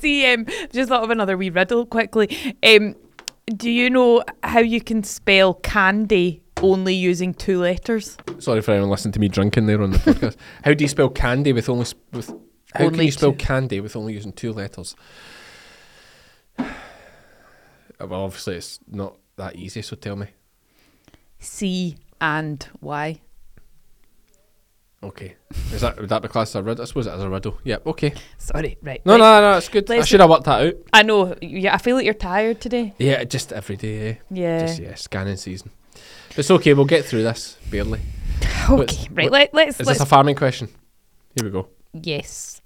See, 0.01 0.27
um, 0.33 0.47
just 0.73 0.89
thought 0.89 1.05
of 1.05 1.11
another 1.11 1.37
wee 1.37 1.51
riddle 1.51 1.85
quickly. 1.85 2.57
Um, 2.63 2.95
do 3.47 3.71
you 3.71 3.91
know 3.91 4.25
how 4.43 4.61
you 4.61 4.81
can 4.81 5.03
spell 5.03 5.55
candy 5.55 6.43
only 6.63 6.95
using 6.95 7.35
two 7.35 7.61
letters? 7.61 8.17
Sorry 8.39 8.63
for 8.63 8.71
anyone 8.71 8.89
listening 8.89 9.13
to 9.13 9.21
me 9.21 9.29
drinking 9.29 9.67
there 9.67 9.83
on 9.83 9.91
the 9.91 9.99
podcast. 9.99 10.37
How 10.65 10.73
do 10.73 10.83
you 10.83 10.89
spell 10.89 11.11
candy 11.11 11.53
with 11.53 11.69
only 11.69 11.85
sp- 11.85 12.01
with? 12.13 12.33
How 12.75 12.89
can 12.89 13.01
you 13.01 13.13
spell 13.13 13.33
two. 13.33 13.39
candy 13.39 13.81
with 13.81 13.95
only 13.97 14.15
using 14.15 14.33
two 14.33 14.53
letters? 14.53 14.97
Well, 16.59 18.23
obviously 18.25 18.57
it's 18.57 18.81
not 18.89 19.19
that 19.37 19.57
easy. 19.57 19.83
So 19.83 19.97
tell 19.97 20.17
me. 20.17 20.29
C 21.39 21.97
and 22.21 22.67
Y. 22.81 23.21
Okay, 25.05 25.37
is 25.73 25.83
that 25.83 25.99
would 25.99 26.09
that 26.09 26.23
be 26.23 26.29
classed 26.29 26.53
as 26.53 26.61
a 26.61 26.63
riddle? 26.63 26.83
I 26.83 26.87
suppose 26.87 27.07
it 27.07 27.15
is 27.15 27.23
a 27.23 27.29
riddle. 27.29 27.59
Yeah. 27.65 27.77
Okay. 27.85 28.15
Sorry, 28.39 28.79
right. 28.83 29.05
No, 29.05 29.17
no, 29.17 29.41
no. 29.41 29.57
It's 29.59 29.69
good. 29.69 29.91
I 29.91 29.97
Let's- 29.97 30.09
should 30.09 30.21
have 30.21 30.31
worked 30.31 30.45
that 30.45 30.67
out. 30.67 30.75
I 30.93 31.03
know. 31.03 31.35
Yeah, 31.43 31.75
I 31.75 31.79
feel 31.79 31.97
like 31.97 32.05
you're 32.05 32.15
tired 32.15 32.61
today. 32.61 32.95
Yeah, 32.99 33.23
just 33.25 33.53
every 33.53 33.77
day. 33.77 34.09
Eh? 34.09 34.15
Yeah. 34.31 34.61
Just 34.67 34.79
yeah, 34.81 34.95
scanning 34.95 35.37
season. 35.37 35.71
It's 36.37 36.51
okay. 36.51 36.75
We'll 36.75 36.87
get 36.87 37.05
through 37.05 37.23
this 37.23 37.59
barely. 37.71 38.01
Okay, 38.71 39.09
right. 39.13 39.31
Let, 39.31 39.53
let's 39.53 39.79
Is 39.79 39.87
let's 39.87 39.99
this 39.99 40.07
a 40.07 40.09
farming 40.09 40.37
question? 40.37 40.69
Here 41.37 41.45
we 41.45 41.51
go. 41.51 41.69
Yes. 41.93 42.63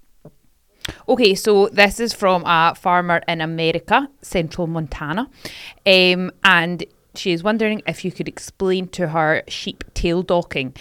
Okay, 1.08 1.34
so 1.34 1.68
this 1.68 1.98
is 1.98 2.14
from 2.14 2.44
a 2.46 2.74
farmer 2.76 3.20
in 3.26 3.40
America, 3.40 4.08
central 4.22 4.68
Montana. 4.68 5.28
Um, 5.84 6.30
and 6.44 6.84
she 7.16 7.32
is 7.32 7.42
wondering 7.42 7.82
if 7.86 8.04
you 8.04 8.12
could 8.12 8.28
explain 8.28 8.86
to 8.88 9.08
her 9.08 9.42
sheep 9.48 9.82
tail 9.94 10.22
docking. 10.22 10.74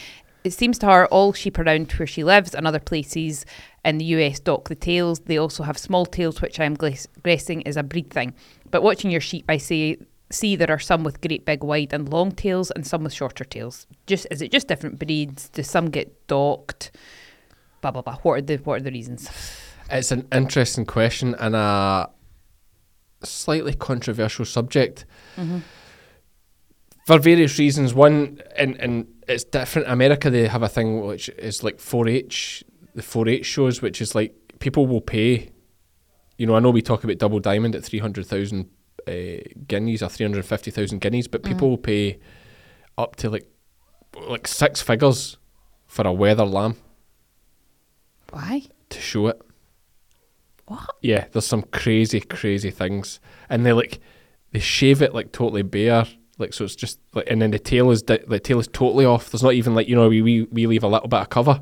It 0.48 0.54
seems 0.54 0.78
to 0.80 0.86
her 0.86 1.08
all 1.08 1.34
sheep 1.34 1.60
around 1.60 1.92
where 1.92 2.08
she 2.08 2.24
lives 2.24 2.56
and 2.56 2.66
other 2.66 2.80
places 2.80 3.46
in 3.84 3.98
the 3.98 4.06
US 4.06 4.40
dock 4.40 4.70
the 4.70 4.76
tails. 4.76 5.20
They 5.20 5.38
also 5.38 5.64
have 5.64 5.78
small 5.78 6.06
tails, 6.06 6.42
which 6.42 6.58
I'm 6.58 6.78
guessing 7.24 7.62
is 7.64 7.76
a 7.76 7.84
breed 7.84 8.10
thing. 8.12 8.34
But 8.72 8.82
watching 8.82 9.12
your 9.12 9.20
sheep, 9.20 9.44
I 9.50 9.58
say 9.58 9.98
see 10.30 10.56
there 10.56 10.72
are 10.72 10.80
some 10.80 11.04
with 11.04 11.20
great 11.20 11.46
big 11.46 11.66
wide 11.66 11.92
and 11.92 12.08
long 12.08 12.32
tails 12.32 12.72
and 12.72 12.88
some 12.88 13.04
with 13.04 13.12
shorter 13.12 13.44
tails. 13.44 13.88
Just 14.06 14.26
is 14.32 14.42
it 14.42 14.54
just 14.54 14.70
different 14.70 15.00
breeds? 15.00 15.50
Do 15.50 15.64
some 15.64 15.90
get 15.90 16.28
docked? 16.28 16.92
Blah 17.82 17.92
blah 17.92 18.02
blah. 18.02 18.16
What 18.24 18.34
are 18.34 18.42
the 18.42 18.56
what 18.58 18.80
are 18.80 18.84
the 18.84 18.92
reasons? 18.92 19.30
It's 19.92 20.14
an 20.14 20.30
interesting 20.32 20.86
question 20.86 21.36
and 21.40 21.58
a 21.58 22.10
slightly 23.22 23.74
controversial 23.74 24.46
subject 24.46 25.06
mm-hmm. 25.36 25.60
for 27.06 27.20
various 27.20 27.60
reasons. 27.60 27.94
One, 27.94 28.42
and 28.56 28.78
and 28.78 29.08
it's 29.28 29.44
different. 29.44 29.90
America, 29.90 30.30
they 30.30 30.48
have 30.48 30.64
a 30.64 30.70
thing 30.70 31.06
which 31.06 31.30
is 31.30 31.64
like 31.64 31.78
4-H, 31.78 32.64
the 32.96 33.02
4-H 33.02 33.46
shows, 33.46 33.82
which 33.82 34.02
is 34.02 34.16
like 34.16 34.36
people 34.60 34.88
will 34.88 35.02
pay. 35.02 35.52
You 36.38 36.46
know, 36.46 36.56
I 36.56 36.60
know 36.60 36.70
we 36.70 36.82
talk 36.82 37.04
about 37.04 37.18
Double 37.18 37.40
Diamond 37.40 37.76
at 37.76 37.84
three 37.84 38.00
hundred 38.00 38.28
thousand 38.28 38.70
uh, 39.08 39.12
guineas 39.68 40.04
or 40.04 40.10
three 40.10 40.26
hundred 40.26 40.46
fifty 40.46 40.70
thousand 40.72 41.00
guineas, 41.00 41.28
but 41.28 41.44
people 41.44 41.70
will 41.70 41.78
pay 41.78 42.20
up 42.98 43.16
to 43.18 43.30
like 43.30 43.48
like 44.28 44.48
six 44.48 44.82
figures 44.82 45.38
for 45.88 46.06
a 46.08 46.14
wether 46.14 46.46
lamb 46.46 46.76
Why? 48.32 48.64
to 48.90 49.00
show 49.02 49.28
it. 49.28 49.42
What? 50.68 50.90
Yeah, 51.02 51.26
there's 51.32 51.48
some 51.48 51.64
crazy, 51.64 52.20
crazy 52.20 52.72
things, 52.72 53.20
and 53.50 53.66
they 53.66 53.74
like 53.74 54.00
they 54.52 54.60
shave 54.60 55.02
it 55.02 55.14
like 55.14 55.32
totally 55.32 55.62
bare, 55.64 56.06
like 56.38 56.54
so 56.54 56.66
it's 56.66 56.76
just 56.76 57.00
like, 57.14 57.26
and 57.30 57.42
then 57.42 57.52
the 57.52 57.60
tail 57.60 57.90
is 57.92 58.02
di- 58.04 58.20
the 58.28 58.40
tail 58.40 58.60
is 58.60 58.68
totally 58.68 59.06
off. 59.06 59.32
There's 59.32 59.44
not 59.44 59.54
even 59.54 59.74
like 59.76 59.88
you 59.88 59.96
know 59.96 60.08
we 60.10 60.22
we, 60.22 60.44
we 60.44 60.68
leave 60.68 60.84
a 60.84 60.88
little 60.88 61.08
bit 61.08 61.20
of 61.22 61.30
cover. 61.30 61.60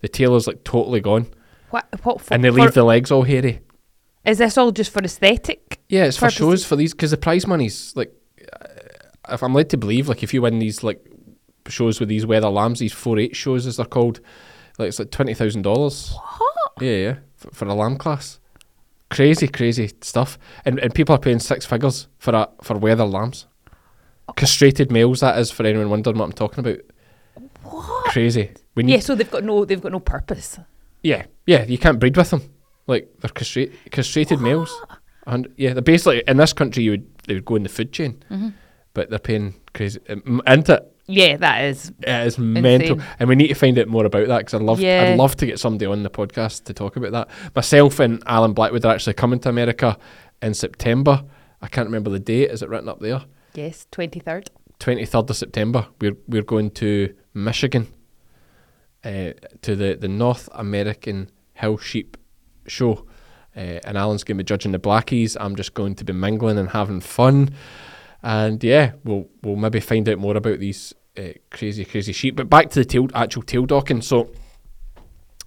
The 0.00 0.08
tail 0.08 0.34
is 0.36 0.46
like 0.46 0.64
totally 0.64 1.00
gone, 1.00 1.26
What? 1.70 1.86
What? 2.02 2.20
For, 2.20 2.34
and 2.34 2.42
they 2.44 2.48
for- 2.50 2.60
leave 2.60 2.74
the 2.74 2.84
legs 2.84 3.10
all 3.10 3.22
hairy. 3.22 3.60
Is 4.24 4.38
this 4.38 4.56
all 4.56 4.70
just 4.70 4.92
for 4.92 5.02
aesthetic? 5.02 5.80
Yeah, 5.88 6.04
it's 6.04 6.16
for 6.16 6.30
shows 6.30 6.64
for 6.64 6.76
these 6.76 6.92
because 6.92 7.10
the 7.10 7.16
prize 7.16 7.46
money's 7.46 7.92
like, 7.96 8.12
uh, 8.60 8.66
if 9.30 9.42
I'm 9.42 9.52
led 9.54 9.68
to 9.70 9.76
believe, 9.76 10.08
like 10.08 10.22
if 10.22 10.32
you 10.32 10.42
win 10.42 10.60
these 10.60 10.84
like 10.84 11.04
shows 11.68 11.98
with 11.98 12.08
these 12.08 12.24
wether 12.24 12.48
lambs, 12.48 12.78
these 12.78 12.94
4-H 12.94 13.34
shows 13.36 13.66
as 13.66 13.76
they're 13.78 13.86
called, 13.86 14.20
like 14.78 14.88
it's 14.88 14.98
like 15.00 15.10
twenty 15.10 15.34
thousand 15.34 15.62
dollars. 15.62 16.12
What? 16.38 16.72
Yeah, 16.80 16.96
yeah, 16.96 17.14
for, 17.36 17.50
for 17.50 17.64
a 17.66 17.74
lamb 17.74 17.96
class. 17.98 18.38
Crazy, 19.10 19.46
crazy 19.48 19.90
stuff, 20.00 20.38
and 20.64 20.78
and 20.78 20.94
people 20.94 21.14
are 21.14 21.18
paying 21.18 21.38
six 21.40 21.66
figures 21.66 22.06
for 22.18 22.32
a 22.34 22.48
for 22.62 22.78
wether 22.78 23.04
lambs, 23.04 23.46
castrated 24.36 24.90
males. 24.90 25.20
That 25.20 25.38
is 25.38 25.50
for 25.50 25.64
anyone 25.66 25.90
wondering 25.90 26.18
what 26.18 26.24
I'm 26.26 26.32
talking 26.32 26.60
about. 26.60 26.78
What? 27.62 28.04
Crazy. 28.06 28.50
We 28.74 28.82
need, 28.82 28.92
Yeah. 28.94 29.00
So 29.00 29.14
they've 29.14 29.30
got 29.30 29.44
no 29.44 29.64
they've 29.64 29.80
got 29.80 29.92
no 29.92 30.00
purpose. 30.00 30.58
yeah, 31.02 31.26
yeah. 31.46 31.64
You 31.64 31.78
can't 31.78 31.98
breed 31.98 32.16
with 32.16 32.30
them. 32.30 32.42
Like 32.86 33.08
they're 33.20 33.30
castrate, 33.30 33.72
castrated 33.90 34.40
males. 34.40 34.74
And 35.26 35.48
yeah, 35.56 35.72
they're 35.72 35.82
basically 35.82 36.22
in 36.26 36.36
this 36.36 36.52
country 36.52 36.82
you 36.82 36.90
would 36.92 37.06
they 37.26 37.34
would 37.34 37.44
go 37.44 37.54
in 37.56 37.62
the 37.62 37.68
food 37.68 37.92
chain, 37.92 38.22
Mm-hmm. 38.30 38.48
but 38.94 39.10
they're 39.10 39.18
paying 39.20 39.54
crazy. 39.72 40.00
Um, 40.08 40.42
into 40.46 40.74
it, 40.74 40.92
Yeah, 41.06 41.36
that 41.36 41.64
is. 41.64 41.92
it 42.00 42.26
is 42.26 42.38
mental, 42.38 43.00
and 43.20 43.28
we 43.28 43.36
need 43.36 43.48
to 43.48 43.54
find 43.54 43.78
out 43.78 43.86
more 43.86 44.04
about 44.04 44.26
that 44.26 44.38
because 44.38 44.54
I'd 44.54 44.62
love 44.62 44.80
Yeah. 44.80 45.10
I'd 45.12 45.18
love 45.18 45.36
to 45.36 45.46
get 45.46 45.60
somebody 45.60 45.86
on 45.86 46.02
the 46.02 46.10
podcast 46.10 46.64
to 46.64 46.72
talk 46.74 46.96
about 46.96 47.12
that. 47.12 47.28
Myself 47.54 48.00
and 48.00 48.20
Alan 48.26 48.52
Blackwood 48.52 48.84
are 48.84 48.92
actually 48.94 49.14
coming 49.14 49.38
to 49.40 49.48
America 49.48 49.96
in 50.42 50.54
September. 50.54 51.22
I 51.60 51.68
can't 51.68 51.86
remember 51.86 52.10
the 52.10 52.18
date. 52.18 52.50
Is 52.50 52.62
it 52.62 52.68
written 52.68 52.88
up 52.88 52.98
there? 52.98 53.22
Yes, 53.54 53.86
twenty 53.90 54.20
third. 54.20 54.50
Twenty 54.78 55.04
third 55.04 55.30
of 55.30 55.36
September. 55.36 55.86
We're 56.00 56.16
we're 56.26 56.42
going 56.42 56.70
to 56.72 57.14
Michigan, 57.34 57.86
uh, 59.04 59.32
to 59.62 59.76
the 59.76 59.96
the 60.00 60.08
North 60.08 60.48
American 60.52 61.30
Hill 61.54 61.78
Sheep 61.78 62.16
Show, 62.66 63.06
uh, 63.56 63.80
and 63.84 63.98
Alan's 63.98 64.24
going 64.24 64.38
to 64.38 64.44
be 64.44 64.46
judging 64.46 64.72
the 64.72 64.78
blackies. 64.78 65.36
I'm 65.38 65.56
just 65.56 65.74
going 65.74 65.94
to 65.96 66.04
be 66.04 66.12
mingling 66.12 66.58
and 66.58 66.70
having 66.70 67.00
fun, 67.00 67.50
and 68.22 68.62
yeah, 68.62 68.92
we'll 69.04 69.28
we'll 69.42 69.56
maybe 69.56 69.80
find 69.80 70.08
out 70.08 70.18
more 70.18 70.36
about 70.36 70.58
these 70.58 70.94
uh, 71.18 71.32
crazy 71.50 71.84
crazy 71.84 72.12
sheep. 72.12 72.36
But 72.36 72.48
back 72.48 72.70
to 72.70 72.80
the 72.80 72.84
tail 72.84 73.08
actual 73.14 73.42
tail 73.42 73.66
docking. 73.66 74.02
So 74.02 74.30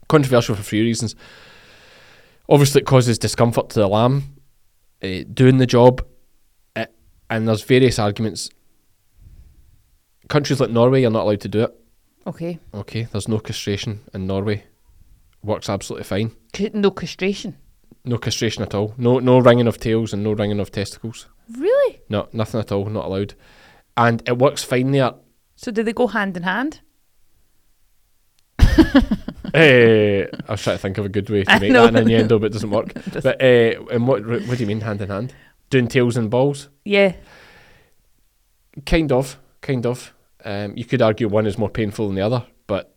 controversial 0.07 0.55
for 0.55 0.63
few 0.63 0.83
reasons. 0.83 1.15
Obviously, 2.47 2.81
it 2.81 2.85
causes 2.85 3.17
discomfort 3.17 3.69
to 3.71 3.79
the 3.79 3.87
lamb 3.87 4.35
uh, 5.03 5.23
doing 5.33 5.57
the 5.57 5.65
job, 5.65 6.05
and 7.29 7.47
there's 7.47 7.63
various 7.63 7.99
arguments. 7.99 8.49
Countries 10.27 10.59
like 10.59 10.69
Norway 10.71 11.03
are 11.03 11.09
not 11.11 11.23
allowed 11.23 11.41
to 11.41 11.47
do 11.47 11.63
it. 11.63 11.75
Okay. 12.27 12.59
Okay, 12.73 13.03
there's 13.11 13.27
no 13.27 13.39
castration 13.39 14.01
in 14.13 14.25
Norway. 14.25 14.63
Works 15.43 15.69
absolutely 15.69 16.05
fine. 16.05 16.31
No 16.73 16.89
castration. 16.91 17.55
No 18.03 18.17
castration 18.17 18.63
at 18.63 18.73
all. 18.73 18.93
No 18.97 19.19
no 19.19 19.39
ringing 19.39 19.67
of 19.67 19.79
tails 19.79 20.13
and 20.13 20.23
no 20.23 20.31
ringing 20.33 20.59
of 20.59 20.71
testicles. 20.71 21.27
Really? 21.55 22.01
No, 22.09 22.27
nothing 22.33 22.59
at 22.59 22.71
all. 22.71 22.85
Not 22.85 23.05
allowed. 23.05 23.35
And 23.95 24.23
it 24.27 24.39
works 24.39 24.63
fine 24.63 24.91
there. 24.91 25.13
So 25.55 25.71
do 25.71 25.83
they 25.83 25.93
go 25.93 26.07
hand 26.07 26.35
in 26.37 26.43
hand? 26.43 26.81
Eh, 29.53 30.25
I 30.49 30.51
was 30.51 30.61
trying 30.63 30.75
to 30.75 30.81
think 30.81 30.97
of 30.97 31.05
a 31.05 31.09
good 31.09 31.29
way 31.29 31.43
to 31.45 31.51
I 31.53 31.59
make 31.59 31.71
know. 31.71 31.83
that 31.83 31.95
an 31.95 32.01
innuendo, 32.01 32.39
but 32.39 32.47
it 32.47 32.53
doesn't 32.53 32.71
work. 32.71 32.93
Doesn't. 33.05 33.23
but 33.23 33.41
uh, 33.41 33.85
and 33.93 34.05
what 34.05 34.25
what 34.25 34.57
do 34.57 34.57
you 34.57 34.65
mean 34.67 34.81
hand 34.81 35.01
in 35.01 35.09
hand? 35.09 35.33
Doing 35.69 35.87
tails 35.87 36.17
and 36.17 36.29
balls? 36.29 36.69
Yeah. 36.83 37.15
Kind 38.85 39.11
of, 39.11 39.39
kind 39.61 39.85
of. 39.85 40.13
Um, 40.43 40.75
you 40.77 40.85
could 40.85 41.01
argue 41.01 41.27
one 41.27 41.47
is 41.47 41.57
more 41.57 41.69
painful 41.69 42.07
than 42.07 42.15
the 42.15 42.21
other, 42.21 42.45
but 42.67 42.93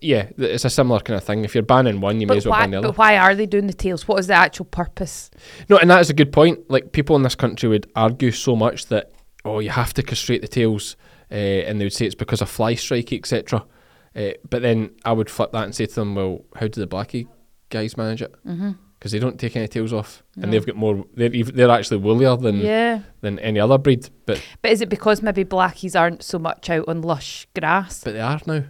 yeah, 0.00 0.24
th- 0.24 0.50
it's 0.54 0.64
a 0.64 0.70
similar 0.70 1.00
kind 1.00 1.18
of 1.18 1.24
thing. 1.24 1.44
If 1.44 1.54
you're 1.54 1.62
banning 1.62 2.00
one, 2.00 2.20
you 2.20 2.26
may 2.26 2.38
as 2.38 2.46
well 2.46 2.52
why, 2.52 2.60
ban 2.60 2.70
the 2.70 2.78
other. 2.78 2.88
but 2.88 2.96
why 2.98 3.18
are 3.18 3.34
they 3.34 3.44
doing 3.44 3.66
the 3.66 3.74
tails? 3.74 4.08
What 4.08 4.18
is 4.20 4.28
the 4.28 4.34
actual 4.34 4.64
purpose? 4.64 5.30
No, 5.68 5.76
and 5.76 5.90
that 5.90 6.00
is 6.00 6.08
a 6.08 6.14
good 6.14 6.32
point. 6.32 6.70
Like 6.70 6.92
people 6.92 7.16
in 7.16 7.22
this 7.22 7.34
country 7.34 7.68
would 7.68 7.90
argue 7.96 8.30
so 8.30 8.56
much 8.56 8.86
that 8.86 9.12
oh, 9.44 9.58
you 9.58 9.70
have 9.70 9.92
to 9.94 10.02
castrate 10.02 10.40
the 10.42 10.48
tails, 10.48 10.96
uh, 11.30 11.34
and 11.34 11.80
they 11.80 11.84
would 11.84 11.92
say 11.92 12.06
it's 12.06 12.14
because 12.14 12.40
of 12.40 12.48
fly 12.48 12.74
strike, 12.74 13.12
etc. 13.12 13.64
Uh, 14.16 14.30
but 14.48 14.62
then 14.62 14.90
I 15.04 15.12
would 15.12 15.28
flip 15.28 15.52
that 15.52 15.64
and 15.64 15.74
say 15.74 15.86
to 15.86 15.94
them, 15.94 16.14
well, 16.14 16.44
how 16.56 16.66
do 16.68 16.80
the 16.80 16.86
blackie 16.86 17.28
guys 17.68 17.96
manage 17.96 18.22
it? 18.22 18.34
Because 19.00 19.12
they 19.12 19.18
don't 19.18 19.40
take 19.40 19.56
any 19.56 19.66
tails 19.66 19.94
off, 19.94 20.22
and 20.36 20.52
they've 20.52 20.66
got 20.66 20.76
more. 20.76 21.06
They're 21.14 21.30
they're 21.30 21.70
actually 21.70 21.96
woollier 21.96 22.36
than 22.36 22.58
Yeah. 22.58 23.00
than 23.22 23.38
any 23.38 23.58
other 23.58 23.78
breed, 23.78 24.10
but 24.26 24.42
But 24.60 24.72
is 24.72 24.82
it 24.82 24.90
because 24.90 25.22
maybe 25.22 25.42
blackies 25.42 25.98
aren't 25.98 26.22
so 26.22 26.38
much 26.38 26.68
out 26.68 26.86
on 26.86 27.00
lush 27.00 27.46
grass? 27.58 28.04
but 28.04 28.12
they 28.12 28.20
are 28.20 28.38
now. 28.46 28.64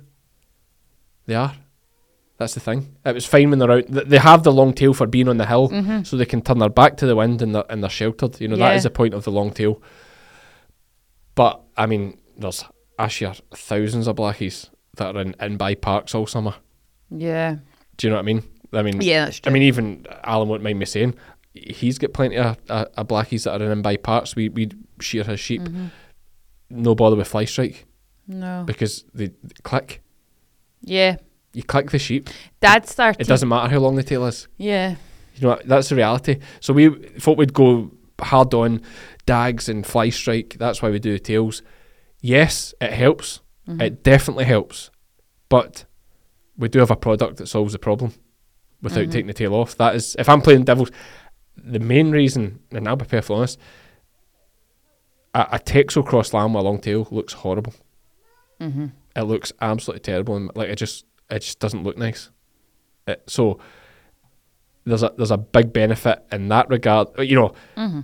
They 1.27 1.35
are. 1.35 1.55
That's 2.39 2.55
the 2.55 2.61
thing. 2.61 2.97
It 3.05 3.13
was 3.15 3.27
fine 3.27 3.51
when 3.51 3.59
they're 3.59 3.73
out. 3.73 3.89
th- 3.89 4.07
They 4.07 4.19
have 4.19 4.45
the 4.45 4.53
long 4.53 4.73
tail 4.73 4.95
for 4.95 5.07
being 5.09 5.29
on 5.29 5.37
the 5.39 5.47
hill, 5.47 5.69
mm-hmm. 5.69 6.05
so 6.05 6.17
they 6.17 6.25
can 6.27 6.43
turn 6.43 6.59
their 6.59 6.69
back 6.71 6.97
to 6.99 7.07
the 7.07 7.17
wind 7.17 7.43
and 7.43 7.53
they're, 7.55 7.65
and 7.69 7.83
they're 7.83 7.91
sheltered. 7.91 8.41
You 8.41 8.47
know 8.49 8.57
that 8.57 8.71
Yeah. 8.71 8.77
is 8.77 8.85
the 8.85 8.91
point 8.91 9.15
of 9.15 9.25
the 9.25 9.33
long 9.33 9.51
tail. 9.51 9.83
But 11.35 11.61
I 11.77 11.87
mean, 11.87 12.19
there's 12.39 12.65
actually 12.99 13.35
thousands 13.55 14.07
of 14.07 14.15
blackies 14.17 14.71
that 14.97 15.17
are 15.17 15.21
in, 15.21 15.35
in 15.41 15.57
by 15.57 15.75
parks 15.75 16.15
all 16.15 16.27
summer. 16.29 16.55
Yeah. 17.11 17.57
Do 17.97 18.07
you 18.07 18.11
know 18.11 18.17
what 18.17 18.23
I 18.23 18.27
mean? 18.27 18.43
I 18.73 18.83
mean, 18.83 19.01
Yeah, 19.01 19.27
that's 19.27 19.41
I 19.47 19.51
mean, 19.51 19.63
even 19.65 20.07
Alan 20.25 20.49
won't 20.49 20.63
mind 20.63 20.79
me 20.79 20.85
saying, 20.87 21.15
he's 21.55 21.99
got 21.99 22.13
plenty 22.13 22.37
of, 22.39 22.57
of 22.69 23.09
blackies 23.09 23.45
that 23.45 23.61
are 23.61 23.65
in 23.65 23.73
in 23.73 23.83
by 23.83 23.97
parts. 23.97 24.37
We 24.37 24.49
we 24.49 24.71
shear 25.01 25.25
his 25.25 25.41
sheep, 25.41 25.63
Mm-hmm. 25.63 25.87
no 26.71 26.95
bother 26.95 27.17
with 27.17 27.29
fly 27.29 27.45
strike 27.47 27.87
no. 28.29 28.63
because 28.67 29.05
they, 29.15 29.27
they 29.29 29.55
click. 29.63 30.03
Yeah. 30.83 31.17
You 31.53 31.65
click 31.65 31.91
the 31.91 31.99
sheep. 31.99 32.31
Dad 32.61 32.89
started. 32.89 33.21
It 33.21 33.27
doesn't 33.27 33.49
matter 33.49 33.69
how 33.69 33.79
long 33.81 33.97
the 33.97 34.05
tail 34.05 34.25
is. 34.27 34.47
Yeah. 34.57 34.95
You 35.37 35.49
know 35.49 35.59
that's 35.65 35.89
the 35.89 35.97
reality. 35.97 36.39
So 36.61 36.73
we 36.73 36.89
thought 37.19 37.39
we'd 37.39 37.53
go 37.55 37.91
hard 38.21 38.55
on 38.55 38.83
dags 39.27 39.69
and 39.69 39.85
fly 39.87 40.11
strike. 40.11 40.57
That's 40.59 40.81
why 40.83 40.91
we 40.91 40.99
do 41.01 41.19
tails. 41.19 41.63
Yes, 42.21 42.73
it 42.81 42.93
helps. 42.93 43.41
It 43.67 44.03
definitely 44.03 44.45
helps. 44.47 44.91
But 45.49 45.85
we 46.57 46.69
do 46.69 46.81
have 46.81 46.91
a 46.91 46.97
product 46.97 47.37
that 47.39 47.47
solves 47.49 47.73
the 47.73 47.79
problem 47.79 48.13
without 48.83 49.11
taking 49.11 49.27
the 49.27 49.33
tail 49.35 49.55
off. 49.55 49.77
That 49.77 49.95
is, 49.95 50.17
if 50.19 50.29
I'm 50.29 50.41
playing 50.41 50.65
devils, 50.65 50.91
the 51.57 51.79
main 51.81 52.11
reason, 52.11 52.61
and 52.71 52.89
I'll 52.89 52.97
be 52.97 53.05
perfectly 53.05 53.37
honest, 53.37 53.59
a, 55.35 55.47
a 55.53 55.59
Texel 55.59 56.03
cross 56.03 56.33
lamb 56.33 56.53
with 56.55 56.63
a 56.63 56.65
long 56.65 56.81
tail 56.81 57.07
looks 57.11 57.33
horrible. 57.35 57.75
Mm-hmm. 58.61 58.87
It 59.17 59.23
looks 59.23 59.53
absolutely 59.61 60.01
terrible, 60.01 60.37
and 60.37 60.51
like 60.55 60.69
it 60.69 60.77
just, 60.77 61.05
it 61.31 61.41
just 61.41 61.59
doesn't 61.61 61.83
look 61.85 61.97
nice. 61.99 62.31
It, 63.07 63.23
so 63.27 63.59
there's 64.85 65.03
a 65.03 65.13
there's 65.17 65.31
a 65.31 65.37
big 65.39 65.73
benefit 65.73 66.23
in 66.33 66.49
that 66.49 66.69
regard. 66.69 67.09
You 67.19 67.37
know, 67.37 67.53
Mm-hmm. 67.77 68.01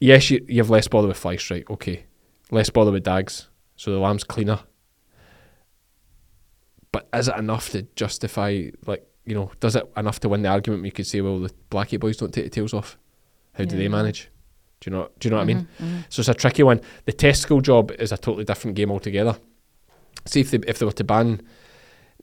yes, 0.00 0.30
you 0.30 0.44
you 0.48 0.58
have 0.58 0.70
less 0.70 0.88
bother 0.88 1.08
with 1.08 1.16
fly 1.16 1.36
strike. 1.36 1.70
Okay, 1.70 2.04
less 2.50 2.70
bother 2.70 2.92
with 2.92 3.04
dags. 3.04 3.48
so 3.76 3.90
the 3.92 3.98
lamb's 3.98 4.24
cleaner. 4.24 4.60
But 6.92 7.08
is 7.12 7.28
it 7.28 7.36
enough 7.36 7.70
to 7.70 7.82
justify, 7.96 8.70
like, 8.86 9.04
you 9.26 9.34
know, 9.34 9.50
does 9.60 9.76
it 9.76 9.90
enough 9.96 10.20
to 10.20 10.28
win 10.28 10.42
the 10.42 10.48
argument? 10.48 10.84
You 10.84 10.92
could 10.92 11.06
say, 11.06 11.20
well, 11.20 11.40
the 11.40 11.50
Blackie 11.70 11.98
boys 11.98 12.16
don't 12.16 12.32
take 12.32 12.44
the 12.44 12.50
tails 12.50 12.74
off. 12.74 12.98
How 13.54 13.64
do 13.64 13.76
they 13.76 13.88
manage? 13.88 14.30
Do 14.80 14.90
you 14.90 14.96
know? 14.96 15.08
Do 15.18 15.26
you 15.26 15.30
know 15.30 15.36
what 15.36 15.42
I 15.42 15.46
mean? 15.46 15.68
Mhm, 15.80 16.04
So 16.08 16.20
it's 16.20 16.28
a 16.28 16.34
tricky 16.34 16.62
one. 16.62 16.80
The 17.06 17.12
testicle 17.12 17.60
job 17.60 17.90
is 17.92 18.12
a 18.12 18.16
totally 18.18 18.44
different 18.44 18.76
game 18.76 18.90
altogether. 18.90 19.36
See 20.26 20.40
if 20.40 20.50
they 20.50 20.58
if 20.66 20.78
they 20.78 20.86
were 20.86 20.92
to 20.92 21.04
ban, 21.04 21.40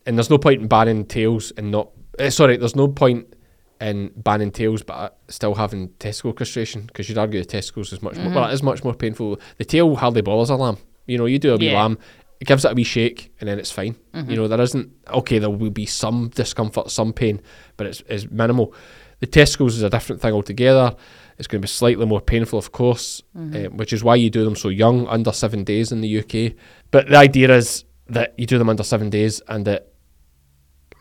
and 0.06 0.18
there's 0.18 0.30
no 0.30 0.38
point 0.38 0.62
in 0.62 0.68
banning 0.68 1.06
tails 1.06 1.52
and 1.58 1.72
not. 1.72 1.90
eh, 2.20 2.30
sorry, 2.30 2.58
there's 2.58 2.76
no 2.76 2.88
point 2.88 3.34
in 3.80 4.12
banning 4.16 4.52
tails, 4.52 4.84
but 4.84 4.94
uh, 4.94 5.10
still 5.28 5.56
having 5.56 5.90
testicle 6.00 6.34
castration 6.34 6.84
because 6.84 7.10
you'd 7.10 7.18
argue 7.18 7.40
the 7.40 7.46
testicles 7.46 7.92
is 7.94 8.02
much 8.02 8.18
more. 8.18 8.32
Well, 8.34 8.50
it 8.50 8.54
is 8.54 8.62
much 8.62 8.84
more 8.84 8.94
painful. 8.94 9.40
The 9.58 9.66
tail 9.66 9.96
hardly 9.96 10.22
bothers 10.22 10.50
a 10.52 10.56
lamb. 10.56 10.78
You 11.08 11.18
know, 11.18 11.26
you 11.26 11.40
do 11.40 11.54
a 11.54 11.58
wee 11.58 11.68
Yeah. 11.72 11.82
lamb, 11.82 11.98
it 12.42 12.48
gives 12.48 12.66
it 12.66 12.72
a 12.72 12.76
wee 12.76 12.84
shake, 12.84 13.32
and 13.40 13.48
then 13.48 13.58
it's 13.60 13.72
fine. 13.72 13.96
Mm-hmm. 14.14 14.30
You 14.32 14.36
know, 14.36 14.48
there 14.50 14.60
isn't 14.60 14.92
okay. 15.10 15.40
There 15.40 15.50
will 15.50 15.70
be 15.70 15.86
some 15.86 16.30
discomfort, 16.30 16.92
some 16.92 17.14
pain, 17.14 17.40
but 17.78 17.88
it's 17.88 18.04
it's 18.08 18.30
minimal. 18.30 18.74
The 19.20 19.28
testicles 19.28 19.76
is 19.78 19.84
a 19.84 19.90
different 19.90 20.22
thing 20.22 20.34
altogether. 20.34 20.96
It's 21.38 21.48
going 21.48 21.62
to 21.62 21.66
be 21.66 21.70
slightly 21.70 22.06
more 22.06 22.20
painful, 22.22 22.58
of 22.60 22.72
course, 22.72 23.22
Mm-hmm. 23.38 23.56
uh, 23.56 23.70
which 23.78 23.94
is 23.94 24.04
why 24.04 24.16
you 24.16 24.30
do 24.30 24.44
them 24.44 24.56
so 24.56 24.70
young, 24.70 25.08
under 25.08 25.32
seven 25.32 25.64
days 25.64 25.92
in 25.92 26.02
the 26.02 26.20
UK. 26.20 26.54
But 26.90 27.08
the 27.10 27.18
idea 27.18 27.56
is 27.56 27.86
that 28.08 28.34
you 28.38 28.46
do 28.48 28.58
them 28.58 28.70
under 28.70 28.84
seven 28.84 29.10
days, 29.10 29.42
and 29.48 29.66
that 29.66 29.88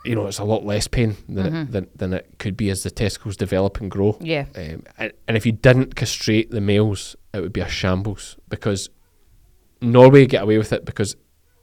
you 0.04 0.14
know 0.14 0.26
it's 0.26 0.38
a 0.38 0.44
lot 0.44 0.64
less 0.64 0.86
pain 0.88 1.16
than 1.28 1.46
Mm-hmm. 1.46 1.56
it, 1.56 1.72
than, 1.72 1.88
than 1.96 2.12
it 2.12 2.26
could 2.38 2.56
be 2.56 2.68
as 2.70 2.82
the 2.82 2.90
testicles 2.90 3.36
develop 3.38 3.80
and 3.80 3.90
grow. 3.90 4.18
Yeah. 4.20 4.44
Um, 4.54 4.84
and, 4.98 5.12
and 5.26 5.36
if 5.38 5.46
you 5.46 5.52
didn't 5.52 5.94
castrate 5.96 6.50
the 6.50 6.60
males, 6.60 7.16
it 7.32 7.40
would 7.40 7.52
be 7.54 7.60
a 7.62 7.68
shambles 7.68 8.36
because 8.50 8.90
Norway 9.82 10.26
get 10.26 10.42
away 10.42 10.58
with 10.58 10.72
it 10.74 10.84
because 10.84 11.16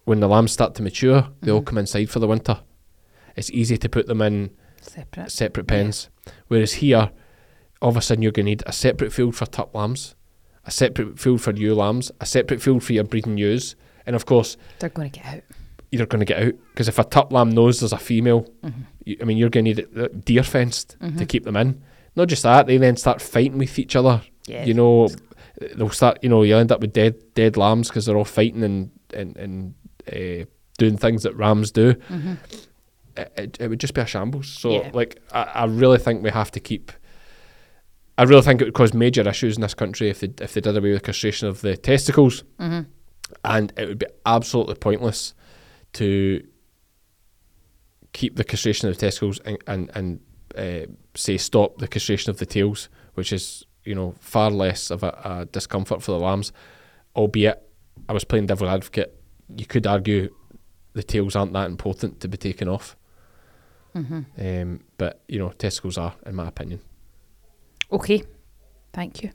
when 0.07 0.21
the 0.21 0.27
lambs 0.29 0.53
start 0.53 0.73
to 0.73 0.81
mature, 0.81 1.27
they 1.41 1.51
all 1.51 1.59
mm-hmm. 1.59 1.65
come 1.65 1.77
inside 1.79 2.09
for 2.09 2.19
the 2.19 2.27
winter. 2.27 2.61
It's 3.35 3.51
easy 3.51 3.77
to 3.77 3.89
put 3.89 4.07
them 4.07 4.21
in 4.21 4.51
Separate. 4.79 5.29
separate 5.29 5.67
pens. 5.67 6.09
Whereas 6.47 6.75
here, 6.75 7.11
all 7.81 7.89
of 7.89 7.97
a 7.97 8.01
sudden, 8.01 8.21
you're 8.21 8.31
going 8.31 8.45
to 8.45 8.51
need 8.51 8.63
a 8.65 8.71
separate 8.71 9.11
field 9.11 9.35
for 9.35 9.45
tup 9.45 9.75
lambs, 9.75 10.15
a 10.65 10.71
separate 10.71 11.19
field 11.19 11.41
for 11.41 11.51
ewe 11.51 11.75
lambs, 11.75 12.09
a 12.21 12.25
separate 12.25 12.61
field 12.61 12.85
for 12.85 12.93
your 12.93 13.03
breeding 13.03 13.37
ewes, 13.37 13.75
and 14.05 14.15
of 14.15 14.25
course, 14.25 14.55
They're 14.79 14.89
going 14.89 15.11
to 15.11 15.19
get 15.19 15.25
out. 15.25 15.43
you're 15.91 16.05
going 16.05 16.21
to 16.21 16.25
get 16.25 16.41
out 16.41 16.53
because 16.71 16.87
if 16.87 16.99
a 16.99 17.03
tup 17.03 17.33
lamb 17.33 17.49
knows 17.49 17.81
there's 17.81 17.91
a 17.91 17.97
female, 17.97 18.47
mm-hmm. 18.63 18.83
you, 19.03 19.17
I 19.21 19.25
mean, 19.25 19.35
you're 19.35 19.49
going 19.49 19.65
to 19.65 19.71
need 19.73 19.79
it 19.79 19.89
uh, 19.97 20.07
deer 20.23 20.43
fenced 20.43 20.91
to 20.91 20.97
mm-hmm. 20.99 21.25
keep 21.25 21.43
them 21.43 21.57
in. 21.57 21.83
Not 22.15 22.29
just 22.29 22.43
that, 22.43 22.65
they 22.65 22.77
then 22.77 22.95
start 22.95 23.21
fighting 23.21 23.57
with 23.57 23.77
each 23.77 23.97
other. 23.97 24.21
Yeah. 24.45 24.63
You 24.63 24.73
know, 24.73 25.09
they'll 25.75 25.89
start. 25.89 26.19
You 26.21 26.29
know, 26.29 26.43
you 26.43 26.55
end 26.55 26.71
up 26.71 26.79
with 26.79 26.93
dead 26.93 27.33
dead 27.33 27.57
lambs 27.57 27.89
because 27.89 28.05
they're 28.05 28.15
all 28.15 28.23
fighting 28.23 28.63
and 28.63 28.89
and 29.13 29.35
and 29.35 29.75
uh, 30.11 30.45
doing 30.77 30.97
things 30.97 31.23
that 31.23 31.35
rams 31.35 31.71
do. 31.71 31.95
It, 33.15 33.31
it, 33.35 33.57
it 33.59 33.67
would 33.67 33.79
just 33.79 33.93
be 33.95 34.01
a 34.01 34.05
shambles. 34.05 34.47
So, 34.47 34.71
Yeah. 34.73 34.91
like, 34.93 35.19
I, 35.31 35.43
I 35.43 35.65
really 35.65 35.97
think 35.97 36.23
we 36.23 36.29
have 36.29 36.51
to 36.51 36.59
keep. 36.59 36.91
I 38.19 38.23
really 38.23 38.41
think 38.41 38.61
it 38.61 38.65
would 38.65 38.73
cause 38.73 38.93
major 38.93 39.27
issues 39.27 39.55
in 39.57 39.61
this 39.61 39.73
country 39.75 40.09
if 40.09 40.19
they 40.21 40.29
if 40.43 40.53
they 40.53 40.61
did 40.61 40.75
away 40.77 40.91
with 40.91 41.03
castration 41.03 41.47
of 41.47 41.61
the 41.61 41.77
testicles, 41.77 42.43
and 42.59 43.73
it 43.77 43.87
would 43.87 43.99
be 43.99 44.05
absolutely 44.25 44.75
pointless 44.75 45.33
to 45.93 46.41
keep 48.13 48.35
the 48.35 48.43
castration 48.43 48.87
of 48.87 48.95
the 48.95 48.99
testicles 48.99 49.39
and 49.45 49.57
and, 49.67 49.91
and 49.95 50.19
uh, 50.57 50.85
say 51.15 51.37
stop 51.37 51.77
the 51.77 51.87
castration 51.87 52.29
of 52.31 52.37
the 52.37 52.45
tails, 52.45 52.89
which 53.13 53.31
is 53.31 53.65
you 53.83 53.93
know 53.95 54.15
far 54.19 54.49
less 54.49 54.89
of 54.89 55.03
a, 55.03 55.09
a 55.23 55.45
discomfort 55.51 56.01
for 56.01 56.11
the 56.11 56.19
lambs. 56.19 56.51
Albeit, 57.15 57.61
I 58.09 58.13
was 58.13 58.23
playing 58.23 58.47
devil's 58.47 58.69
advocate. 58.69 59.13
You 59.55 59.65
could 59.65 59.87
argue 59.87 60.33
the 60.93 61.03
tails 61.03 61.35
aren't 61.35 61.53
that 61.53 61.69
important 61.69 62.19
to 62.21 62.27
be 62.27 62.37
taken 62.37 62.67
off. 62.67 62.95
Um, 64.37 64.81
but 64.97 65.21
you 65.27 65.39
know, 65.39 65.49
testicles 65.49 65.97
are, 65.97 66.13
in 66.25 66.35
my 66.35 66.47
opinion. 66.47 66.81
Okay. 67.91 68.23
Thank 68.93 69.23
you. 69.23 69.31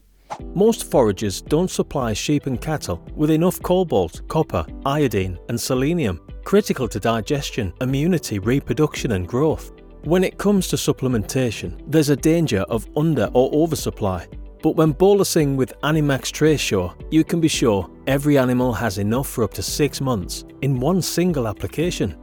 Most 0.54 0.90
foragers 0.90 1.42
don't 1.42 1.70
supply 1.70 2.12
sheep 2.14 2.46
and 2.46 2.60
cattle 2.60 3.04
with 3.14 3.30
enough 3.30 3.60
cobalt, 3.62 4.26
copper, 4.28 4.64
iodine, 4.86 5.38
and 5.48 5.60
selenium, 5.60 6.20
critical 6.44 6.88
to 6.88 6.98
digestion, 6.98 7.72
immunity, 7.80 8.38
reproduction, 8.38 9.12
and 9.12 9.28
growth. 9.28 9.72
When 10.04 10.24
it 10.24 10.38
comes 10.38 10.68
to 10.68 10.76
supplementation, 10.76 11.80
there's 11.86 12.08
a 12.08 12.16
danger 12.16 12.62
of 12.62 12.86
under 12.96 13.30
or 13.34 13.50
oversupply. 13.52 14.26
But 14.62 14.76
when 14.76 14.94
bolusing 14.94 15.56
with 15.56 15.74
Animax 15.82 16.30
Tracesure, 16.30 16.90
you 17.10 17.24
can 17.24 17.40
be 17.40 17.48
sure 17.48 17.90
every 18.06 18.38
animal 18.38 18.72
has 18.72 18.98
enough 18.98 19.28
for 19.28 19.42
up 19.42 19.52
to 19.54 19.62
six 19.62 20.00
months 20.00 20.44
in 20.62 20.78
one 20.78 21.02
single 21.02 21.48
application. 21.48 22.16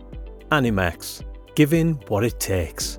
Animax, 0.49 1.21
giving 1.55 1.95
what 2.07 2.23
it 2.23 2.39
takes. 2.39 2.97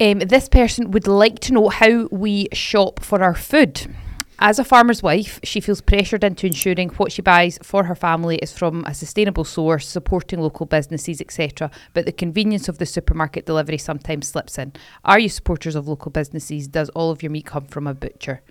Um, 0.00 0.20
this 0.20 0.48
person 0.48 0.90
would 0.92 1.06
like 1.06 1.38
to 1.40 1.52
know 1.52 1.68
how 1.68 2.08
we 2.10 2.48
shop 2.52 3.00
for 3.00 3.22
our 3.22 3.34
food. 3.34 3.94
As 4.38 4.58
a 4.58 4.64
farmer's 4.64 5.02
wife, 5.02 5.40
she 5.42 5.60
feels 5.60 5.80
pressured 5.80 6.22
into 6.22 6.46
ensuring 6.46 6.90
what 6.90 7.10
she 7.10 7.22
buys 7.22 7.58
for 7.62 7.84
her 7.84 7.94
family 7.94 8.36
is 8.36 8.52
from 8.52 8.84
a 8.84 8.92
sustainable 8.92 9.44
source, 9.44 9.88
supporting 9.88 10.40
local 10.40 10.66
businesses, 10.66 11.22
etc. 11.22 11.70
But 11.94 12.04
the 12.04 12.12
convenience 12.12 12.68
of 12.68 12.76
the 12.76 12.84
supermarket 12.84 13.46
delivery 13.46 13.78
sometimes 13.78 14.28
slips 14.28 14.58
in. 14.58 14.74
Are 15.04 15.18
you 15.18 15.30
supporters 15.30 15.74
of 15.74 15.88
local 15.88 16.10
businesses? 16.10 16.68
Does 16.68 16.90
all 16.90 17.10
of 17.10 17.22
your 17.22 17.30
meat 17.30 17.46
come 17.46 17.64
from 17.66 17.86
a 17.86 17.94
butcher? 17.94 18.42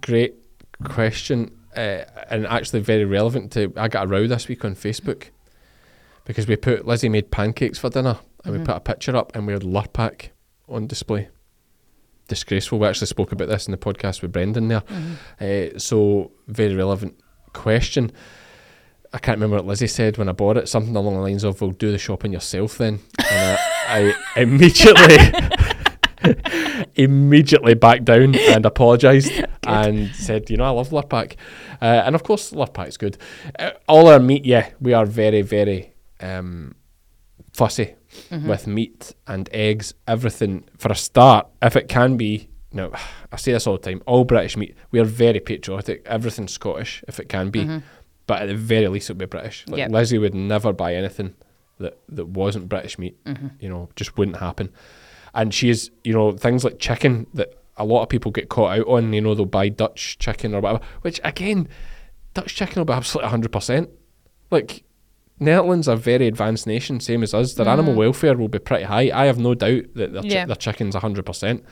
Great 0.00 0.36
question, 0.84 1.50
uh, 1.74 2.04
and 2.30 2.46
actually 2.46 2.80
very 2.80 3.04
relevant 3.04 3.50
to. 3.52 3.72
I 3.76 3.88
got 3.88 4.04
a 4.04 4.08
row 4.08 4.28
this 4.28 4.46
week 4.46 4.64
on 4.64 4.76
Facebook 4.76 5.30
because 6.24 6.46
we 6.46 6.54
put 6.54 6.86
Lizzie 6.86 7.08
made 7.08 7.32
pancakes 7.32 7.78
for 7.78 7.90
dinner, 7.90 8.20
and 8.44 8.56
we 8.56 8.64
put 8.64 8.76
a 8.76 8.80
picture 8.80 9.16
up, 9.16 9.34
and 9.34 9.48
we 9.48 9.52
had 9.52 9.62
Lurpak 9.62 10.28
on 10.68 10.86
display. 10.86 11.28
Disgraceful. 12.30 12.78
We 12.78 12.86
actually 12.86 13.08
spoke 13.08 13.32
about 13.32 13.48
this 13.48 13.66
in 13.66 13.72
the 13.72 13.76
podcast 13.76 14.22
with 14.22 14.30
Brendan 14.30 14.68
there. 14.68 14.84
Uh, 15.40 15.76
so 15.80 16.30
very 16.46 16.76
relevant 16.76 17.18
question. 17.52 18.12
I 19.12 19.18
can't 19.18 19.36
remember 19.36 19.56
what 19.56 19.66
Lizzie 19.66 19.88
said 19.88 20.16
when 20.16 20.28
I 20.28 20.32
bought 20.32 20.56
it. 20.56 20.68
Something 20.68 20.94
along 20.94 21.14
the 21.14 21.20
lines 21.22 21.42
of, 21.42 21.60
"Well, 21.60 21.72
do 21.72 21.90
the 21.90 21.98
shopping 21.98 22.32
yourself 22.32 22.78
then." 22.78 23.00
And 23.28 23.58
I, 23.88 24.14
I 24.36 24.40
immediately, 24.40 25.16
immediately 26.94 27.74
backed 27.74 28.04
down 28.04 28.36
and 28.36 28.64
apologised 28.64 29.32
and 29.64 30.14
said, 30.14 30.48
"You 30.50 30.58
know, 30.58 30.64
I 30.66 30.70
love 30.70 30.90
Lurpak," 30.90 31.34
uh, 31.82 32.02
and 32.06 32.14
of 32.14 32.22
course, 32.22 32.52
Lurpak's 32.52 32.96
good. 32.96 33.18
Uh, 33.58 33.72
all 33.88 34.06
our 34.06 34.20
meat, 34.20 34.44
yeah, 34.44 34.70
we 34.80 34.92
are 34.92 35.04
very, 35.04 35.42
very 35.42 35.94
um, 36.20 36.76
fussy 37.52 37.94
with 38.30 38.66
meat 38.66 39.14
and 39.26 39.48
eggs, 39.52 39.94
everything. 40.06 40.64
For 40.76 40.90
a 40.90 40.94
start, 40.94 41.46
if 41.62 41.76
it 41.76 41.88
can 41.88 42.16
be, 42.16 42.48
no, 42.72 42.92
I 43.32 43.36
say 43.36 43.52
this 43.52 43.66
all 43.66 43.76
the 43.76 43.90
time. 43.90 44.02
All 44.06 44.24
British 44.24 44.56
meat, 44.56 44.76
we 44.90 45.00
are 45.00 45.04
very 45.04 45.40
patriotic. 45.40 46.02
Everything's 46.06 46.52
Scottish 46.52 47.04
if 47.08 47.20
it 47.20 47.28
can 47.28 47.50
be, 47.50 47.60
mm-hmm. 47.60 47.78
but 48.26 48.42
at 48.42 48.46
the 48.46 48.54
very 48.54 48.88
least, 48.88 49.10
it'll 49.10 49.18
be 49.18 49.26
British. 49.26 49.64
Like 49.68 49.78
Yep. 49.78 49.90
Lizzie 49.90 50.18
would 50.18 50.34
never 50.34 50.72
buy 50.72 50.94
anything 50.94 51.34
that 51.78 51.98
that 52.08 52.28
wasn't 52.28 52.68
British 52.68 52.98
meat. 52.98 53.22
Mm-hmm. 53.24 53.48
You 53.60 53.68
know, 53.68 53.88
just 53.96 54.16
wouldn't 54.16 54.38
happen. 54.38 54.72
And 55.34 55.54
she 55.54 55.70
is, 55.70 55.90
you 56.02 56.12
know, 56.12 56.32
things 56.32 56.64
like 56.64 56.78
chicken 56.78 57.26
that 57.34 57.54
a 57.76 57.84
lot 57.84 58.02
of 58.02 58.08
people 58.08 58.32
get 58.32 58.48
caught 58.48 58.78
out 58.78 58.86
on. 58.88 59.12
You 59.12 59.20
know, 59.20 59.34
they'll 59.34 59.46
buy 59.46 59.68
Dutch 59.68 60.18
chicken 60.18 60.54
or 60.54 60.60
whatever. 60.60 60.84
Which 61.02 61.20
again, 61.24 61.68
Dutch 62.34 62.54
chicken 62.54 62.80
will 62.80 62.84
be 62.84 62.92
absolutely 62.92 63.30
hundred 63.30 63.52
percent. 63.52 63.90
Like 64.50 64.84
Netherlands 65.40 65.88
are 65.88 65.94
a 65.94 65.96
very 65.96 66.26
advanced 66.26 66.66
nation, 66.66 67.00
same 67.00 67.22
as 67.22 67.32
us. 67.34 67.54
Their 67.54 67.66
mm. 67.66 67.72
animal 67.72 67.94
welfare 67.94 68.36
will 68.36 68.48
be 68.48 68.58
pretty 68.58 68.84
high. 68.84 69.10
I 69.12 69.24
have 69.24 69.38
no 69.38 69.54
doubt 69.54 69.84
that 69.94 70.12
their, 70.12 70.22
chi- 70.22 70.28
Yeah. 70.28 70.44
their 70.46 70.56
chicken's 70.56 70.94
hundred 70.94 71.24
percent. 71.26 71.64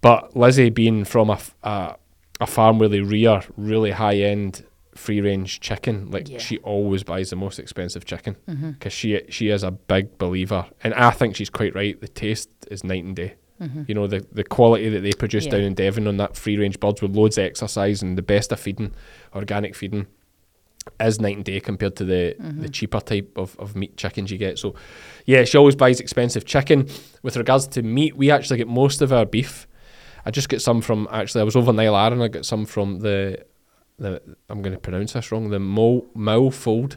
But 0.00 0.36
Lizzie 0.36 0.70
being 0.70 1.04
from 1.04 1.30
a, 1.30 1.34
f- 1.34 1.54
a 1.62 1.96
a 2.40 2.46
farm 2.46 2.78
where 2.78 2.88
they 2.88 3.00
rear 3.00 3.42
really 3.56 3.92
high 3.92 4.16
end 4.16 4.64
free 4.94 5.20
range 5.20 5.60
chicken, 5.60 6.10
like 6.10 6.28
Yeah. 6.28 6.38
she 6.38 6.58
always 6.58 7.02
buys 7.02 7.30
the 7.30 7.36
most 7.36 7.58
expensive 7.58 8.04
chicken 8.04 8.36
mm-hmm. 8.48 8.70
because 8.72 8.92
she 8.92 9.22
she 9.28 9.48
is 9.48 9.62
a 9.62 9.70
big 9.70 10.18
believer, 10.18 10.66
and 10.82 10.92
I 10.94 11.10
think 11.10 11.36
she's 11.36 11.50
quite 11.50 11.74
right. 11.74 11.98
The 12.00 12.08
taste 12.08 12.50
is 12.70 12.82
night 12.84 13.04
and 13.04 13.14
day. 13.16 13.34
Mm-hmm. 13.60 13.82
You 13.88 13.94
know 13.94 14.06
the 14.06 14.26
the 14.32 14.44
quality 14.44 14.88
that 14.90 15.00
they 15.00 15.12
produce 15.12 15.44
Yeah. 15.46 15.52
down 15.52 15.60
in 15.62 15.74
Devon 15.74 16.06
on 16.08 16.16
that 16.18 16.36
free 16.36 16.58
range 16.58 16.78
birds 16.80 17.00
with 17.00 17.16
loads 17.16 17.38
of 17.38 17.44
exercise 17.44 18.02
and 18.02 18.18
the 18.18 18.22
best 18.22 18.52
of 18.52 18.60
feeding, 18.60 18.92
organic 19.34 19.74
feeding 19.74 20.06
is 21.00 21.20
night 21.20 21.36
and 21.36 21.44
day 21.44 21.60
compared 21.60 21.96
to 21.96 22.04
the, 22.04 22.36
the 22.38 22.68
cheaper 22.68 23.00
type 23.00 23.32
of, 23.36 23.56
of 23.58 23.76
meat 23.76 23.96
chickens 23.96 24.30
you 24.30 24.38
get. 24.38 24.58
So, 24.58 24.74
yeah, 25.26 25.44
she 25.44 25.58
always 25.58 25.74
buys 25.76 26.00
expensive 26.00 26.44
chicken. 26.44 26.88
With 27.22 27.36
regards 27.36 27.66
to 27.68 27.82
meat, 27.82 28.16
we 28.16 28.30
actually 28.30 28.56
get 28.58 28.68
most 28.68 29.02
of 29.02 29.12
our 29.12 29.26
beef. 29.26 29.66
I 30.24 30.30
just 30.30 30.48
get 30.48 30.60
some 30.60 30.80
from 30.80 31.06
actually. 31.10 31.42
I 31.42 31.44
was 31.44 31.56
over 31.56 31.70
in 31.70 31.78
Isle 31.78 31.96
Arran. 31.96 32.22
I 32.22 32.28
got 32.28 32.44
some 32.46 32.66
from 32.66 33.00
the 33.00 33.44
the 33.98 34.20
I'm 34.50 34.60
going 34.62 34.74
to 34.74 34.80
pronounce 34.80 35.12
this 35.12 35.30
wrong. 35.32 35.50
The 35.50 35.58
Mo 35.58 36.50
Fold, 36.50 36.96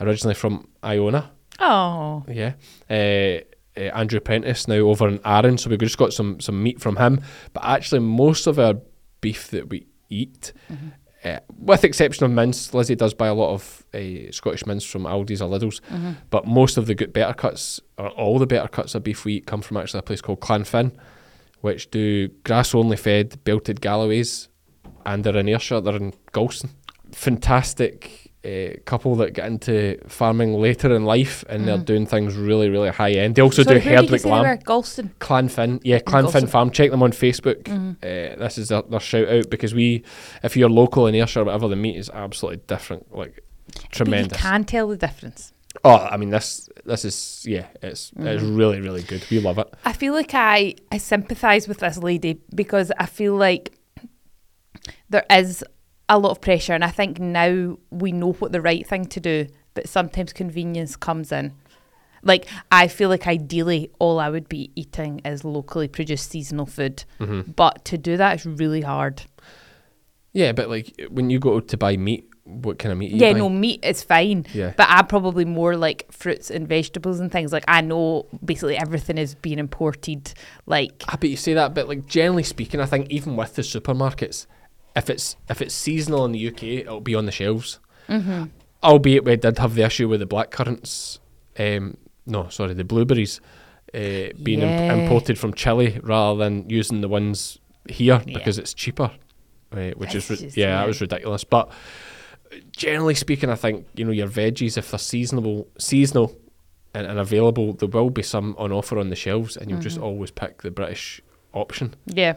originally 0.00 0.34
from 0.34 0.68
Iona. 0.84 1.30
Oh, 1.58 2.24
Yeah. 2.28 2.54
Uh, 2.88 3.40
uh, 3.76 3.82
Andrew 3.94 4.18
Prentice 4.18 4.66
now 4.66 4.74
over 4.76 5.06
in 5.08 5.20
Arran, 5.24 5.56
so 5.56 5.70
we 5.70 5.76
just 5.76 5.96
got 5.96 6.12
some 6.12 6.40
some 6.40 6.60
meat 6.60 6.80
from 6.80 6.96
him. 6.96 7.20
But 7.52 7.64
actually, 7.64 8.00
most 8.00 8.46
of 8.48 8.58
our 8.58 8.74
beef 9.20 9.48
that 9.48 9.68
we 9.68 9.86
eat. 10.08 10.52
Uh, 11.22 11.38
with 11.58 11.84
exception 11.84 12.24
of 12.24 12.30
mince, 12.30 12.72
Lizzie 12.72 12.96
does 12.96 13.12
buy 13.12 13.26
a 13.26 13.34
lot 13.34 13.52
of 13.52 13.84
uh, 13.92 14.30
Scottish 14.32 14.64
mince 14.64 14.84
from 14.84 15.02
Aldi's 15.02 15.42
or 15.42 15.50
Lidl's, 15.50 15.80
but 16.30 16.46
most 16.46 16.78
of 16.78 16.86
the 16.86 16.94
good 16.94 17.12
better 17.12 17.34
cuts, 17.34 17.78
or 17.98 18.08
all 18.10 18.38
the 18.38 18.46
better 18.46 18.68
cuts 18.68 18.94
of 18.94 19.04
beef 19.04 19.24
we 19.26 19.34
eat, 19.34 19.46
come 19.46 19.60
from 19.60 19.76
actually 19.76 19.98
a 19.98 20.02
place 20.02 20.22
called 20.22 20.40
Clanfin, 20.40 20.92
which 21.60 21.90
do 21.90 22.28
grass 22.44 22.74
only 22.74 22.96
fed 22.96 23.42
belted 23.44 23.82
Galloways, 23.82 24.48
and 25.04 25.22
they're 25.22 25.36
in 25.36 25.48
Ayrshire, 25.48 25.82
they're 25.82 25.96
in 25.96 26.14
Galston. 26.32 26.70
Fantastic 27.12 28.29
uh, 28.44 28.70
couple 28.86 29.14
that 29.16 29.34
get 29.34 29.46
into 29.46 29.98
farming 30.08 30.54
later 30.54 30.94
in 30.94 31.04
life, 31.04 31.44
and 31.48 31.68
they're 31.68 31.78
doing 31.78 32.06
things 32.06 32.36
really, 32.36 32.70
really 32.70 32.88
high 32.88 33.12
end. 33.12 33.34
They 33.34 33.42
also 33.42 33.62
Sorry, 33.62 33.80
do 33.80 33.88
where 33.88 34.00
did 34.00 34.10
you 34.10 34.16
Herdwick 34.16 34.24
lamb. 34.24 34.58
Galston. 34.58 35.10
Clanfin, 35.20 35.80
yeah, 35.84 35.98
Clanfin. 35.98 36.48
Farm. 36.48 36.70
Check 36.70 36.90
them 36.90 37.02
on 37.02 37.12
Facebook. 37.12 37.68
Uh, 37.68 38.36
this 38.38 38.56
is 38.56 38.68
their, 38.68 38.82
their 38.82 39.00
shout 39.00 39.28
out 39.28 39.50
because 39.50 39.74
we, 39.74 40.04
if 40.42 40.56
you're 40.56 40.70
local 40.70 41.06
in 41.06 41.14
Ayrshire 41.14 41.42
or 41.42 41.44
whatever, 41.44 41.68
the 41.68 41.76
meat 41.76 41.96
is 41.96 42.08
absolutely 42.10 42.62
different, 42.66 43.14
like 43.14 43.44
tremendous. 43.90 44.28
But 44.28 44.38
you 44.38 44.42
can 44.42 44.64
tell 44.64 44.88
the 44.88 44.96
difference. 44.96 45.52
Oh, 45.84 45.96
I 45.96 46.16
mean 46.16 46.30
this, 46.30 46.68
this 46.84 47.04
is 47.04 47.44
yeah, 47.46 47.66
it's 47.80 48.10
it's 48.16 48.42
really 48.42 48.80
really 48.80 49.02
good. 49.02 49.24
We 49.30 49.38
love 49.38 49.58
it. 49.58 49.72
I 49.84 49.92
feel 49.92 50.12
like 50.12 50.34
I 50.34 50.74
I 50.90 50.98
sympathise 50.98 51.68
with 51.68 51.78
this 51.78 51.96
lady 51.98 52.40
because 52.54 52.90
I 52.98 53.06
feel 53.06 53.36
like 53.36 53.72
there 55.10 55.24
is 55.30 55.62
a 56.10 56.18
lot 56.18 56.30
of 56.32 56.40
pressure, 56.42 56.74
and 56.74 56.84
I 56.84 56.90
think 56.90 57.18
now 57.18 57.78
we 57.90 58.12
know 58.12 58.32
what 58.34 58.52
the 58.52 58.60
right 58.60 58.86
thing 58.86 59.06
to 59.06 59.20
do, 59.20 59.46
but 59.72 59.88
sometimes 59.88 60.32
convenience 60.34 60.96
comes 60.96 61.32
in. 61.32 61.52
Like 62.22 62.46
I 62.70 62.88
feel 62.88 63.08
like 63.08 63.26
ideally 63.26 63.90
all 63.98 64.18
I 64.18 64.28
would 64.28 64.48
be 64.48 64.70
eating 64.76 65.20
is 65.24 65.42
locally 65.44 65.88
produced 65.88 66.28
seasonal 66.30 66.66
food, 66.66 67.04
but 67.56 67.84
to 67.86 67.96
do 67.96 68.18
that 68.18 68.40
is 68.40 68.44
really 68.44 68.82
hard. 68.82 69.22
Yeah, 70.32 70.52
but 70.52 70.68
like 70.68 71.00
when 71.10 71.30
you 71.30 71.38
go 71.38 71.60
to 71.60 71.76
buy 71.76 71.96
meat, 71.96 72.28
what 72.44 72.78
kind 72.78 72.92
of 72.92 72.98
meat? 72.98 73.12
Are 73.12 73.16
Yeah, 73.16 73.32
buying? 73.32 73.38
no, 73.38 73.48
meat 73.48 73.80
is 73.84 74.02
fine. 74.02 74.46
Yeah. 74.52 74.74
But 74.76 74.86
I'm 74.90 75.06
probably 75.06 75.44
more 75.44 75.76
like 75.76 76.10
fruits 76.12 76.50
and 76.50 76.68
vegetables 76.68 77.20
and 77.20 77.32
things. 77.32 77.52
Like 77.52 77.64
I 77.68 77.80
know 77.80 78.26
basically 78.44 78.76
everything 78.76 79.16
is 79.18 79.34
being 79.34 79.58
imported. 79.58 80.32
Like 80.66 81.02
Ah, 81.08 81.16
but 81.18 81.30
you 81.30 81.36
say 81.36 81.54
that, 81.54 81.74
but 81.74 81.88
like 81.88 82.06
generally 82.06 82.42
speaking, 82.42 82.80
I 82.80 82.86
think 82.86 83.08
even 83.10 83.34
with 83.36 83.54
the 83.54 83.62
supermarkets, 83.62 84.46
if 85.00 85.10
it's 85.10 85.36
if 85.48 85.60
it's 85.62 85.74
seasonal 85.74 86.24
in 86.26 86.32
the 86.32 86.48
UK, 86.48 86.62
it'll 86.82 87.00
be 87.00 87.14
on 87.14 87.26
the 87.26 87.32
shelves. 87.32 87.78
Mm-hmm. 88.08 88.44
Albeit 88.82 89.24
we 89.24 89.36
did 89.36 89.58
have 89.58 89.74
the 89.74 89.82
issue 89.82 90.08
with 90.08 90.20
the 90.20 90.26
black 90.26 90.50
currants. 90.50 91.20
Um, 91.58 91.96
no, 92.26 92.48
sorry, 92.48 92.74
the 92.74 92.84
blueberries 92.84 93.40
uh, 93.94 94.30
being 94.42 94.62
imp- 94.62 94.92
imported 95.02 95.38
from 95.38 95.52
Chile 95.54 95.98
rather 96.02 96.38
than 96.44 96.68
using 96.70 97.00
the 97.00 97.08
ones 97.08 97.58
here 97.88 98.22
because 98.24 98.56
it's 98.58 98.72
cheaper, 98.74 99.10
uh, 99.72 99.90
which 100.00 100.14
is 100.14 100.30
ri- 100.30 100.36
yeah, 100.40 100.50
yeah. 100.56 100.76
that 100.78 100.86
was 100.86 101.00
ridiculous. 101.00 101.44
But 101.44 101.70
generally 102.76 103.14
speaking, 103.14 103.50
I 103.50 103.54
think 103.56 103.86
you 103.94 104.04
know 104.04 104.12
your 104.12 104.28
veggies 104.28 104.76
if 104.78 104.90
they're 104.90 104.98
seasonable, 104.98 105.68
seasonal 105.78 106.36
and, 106.94 107.06
and 107.06 107.18
available, 107.18 107.72
there 107.74 107.88
will 107.88 108.10
be 108.10 108.22
some 108.22 108.54
on 108.58 108.72
offer 108.72 108.98
on 108.98 109.10
the 109.10 109.16
shelves, 109.16 109.56
and 109.56 109.70
you'll 109.70 109.80
just 109.80 109.96
Mm-hmm. 109.96 110.04
always 110.04 110.30
pick 110.30 110.62
the 110.62 110.70
British 110.70 111.20
option. 111.52 111.94
yeah, 112.06 112.34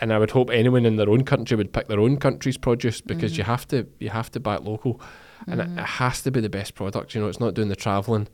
And 0.00 0.12
I 0.12 0.18
would 0.18 0.32
hope 0.32 0.50
anyone 0.50 0.84
in 0.84 0.96
their 0.96 1.08
own 1.08 1.24
country 1.24 1.56
would 1.56 1.72
pick 1.72 1.86
their 1.86 2.00
own 2.00 2.16
country's 2.16 2.56
produce 2.56 3.00
because 3.00 3.32
Mm-hmm. 3.32 3.38
you 3.38 3.44
have 3.44 3.68
to 3.68 3.86
you 4.00 4.08
have 4.08 4.30
to 4.32 4.40
buy 4.40 4.56
it 4.56 4.64
local, 4.64 5.00
and 5.46 5.60
it, 5.60 5.68
it 5.78 5.86
has 5.86 6.22
to 6.22 6.30
be 6.30 6.40
the 6.40 6.48
best 6.48 6.74
product. 6.74 7.14
You 7.14 7.20
know, 7.20 7.28
it's 7.28 7.38
not 7.38 7.54
doing 7.54 7.68
the 7.68 7.76
travelling, 7.76 8.26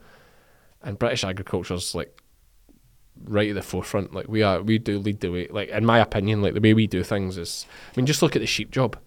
and 0.83 0.99
British 0.99 1.25
agriculture's 1.25 1.95
like 1.95 2.23
right 3.25 3.51
at 3.51 3.55
the 3.55 3.63
forefront. 3.63 4.15
Like 4.15 4.29
we 4.29 4.43
are, 4.43 4.63
we 4.63 4.79
do 4.79 4.99
lead 4.99 5.21
the 5.21 5.29
way. 5.31 5.49
Like 5.51 5.69
in 5.69 5.85
my 5.85 5.99
opinion, 5.99 6.41
like 6.41 6.55
the 6.55 6.61
way 6.61 6.73
we 6.73 6.87
do 6.87 7.03
things 7.03 7.37
is, 7.37 7.67
I 7.91 7.93
mean, 7.97 8.07
just 8.07 8.23
look 8.23 8.35
at 8.35 8.41
the 8.41 8.47
sheep 8.47 8.71
job. 8.71 8.99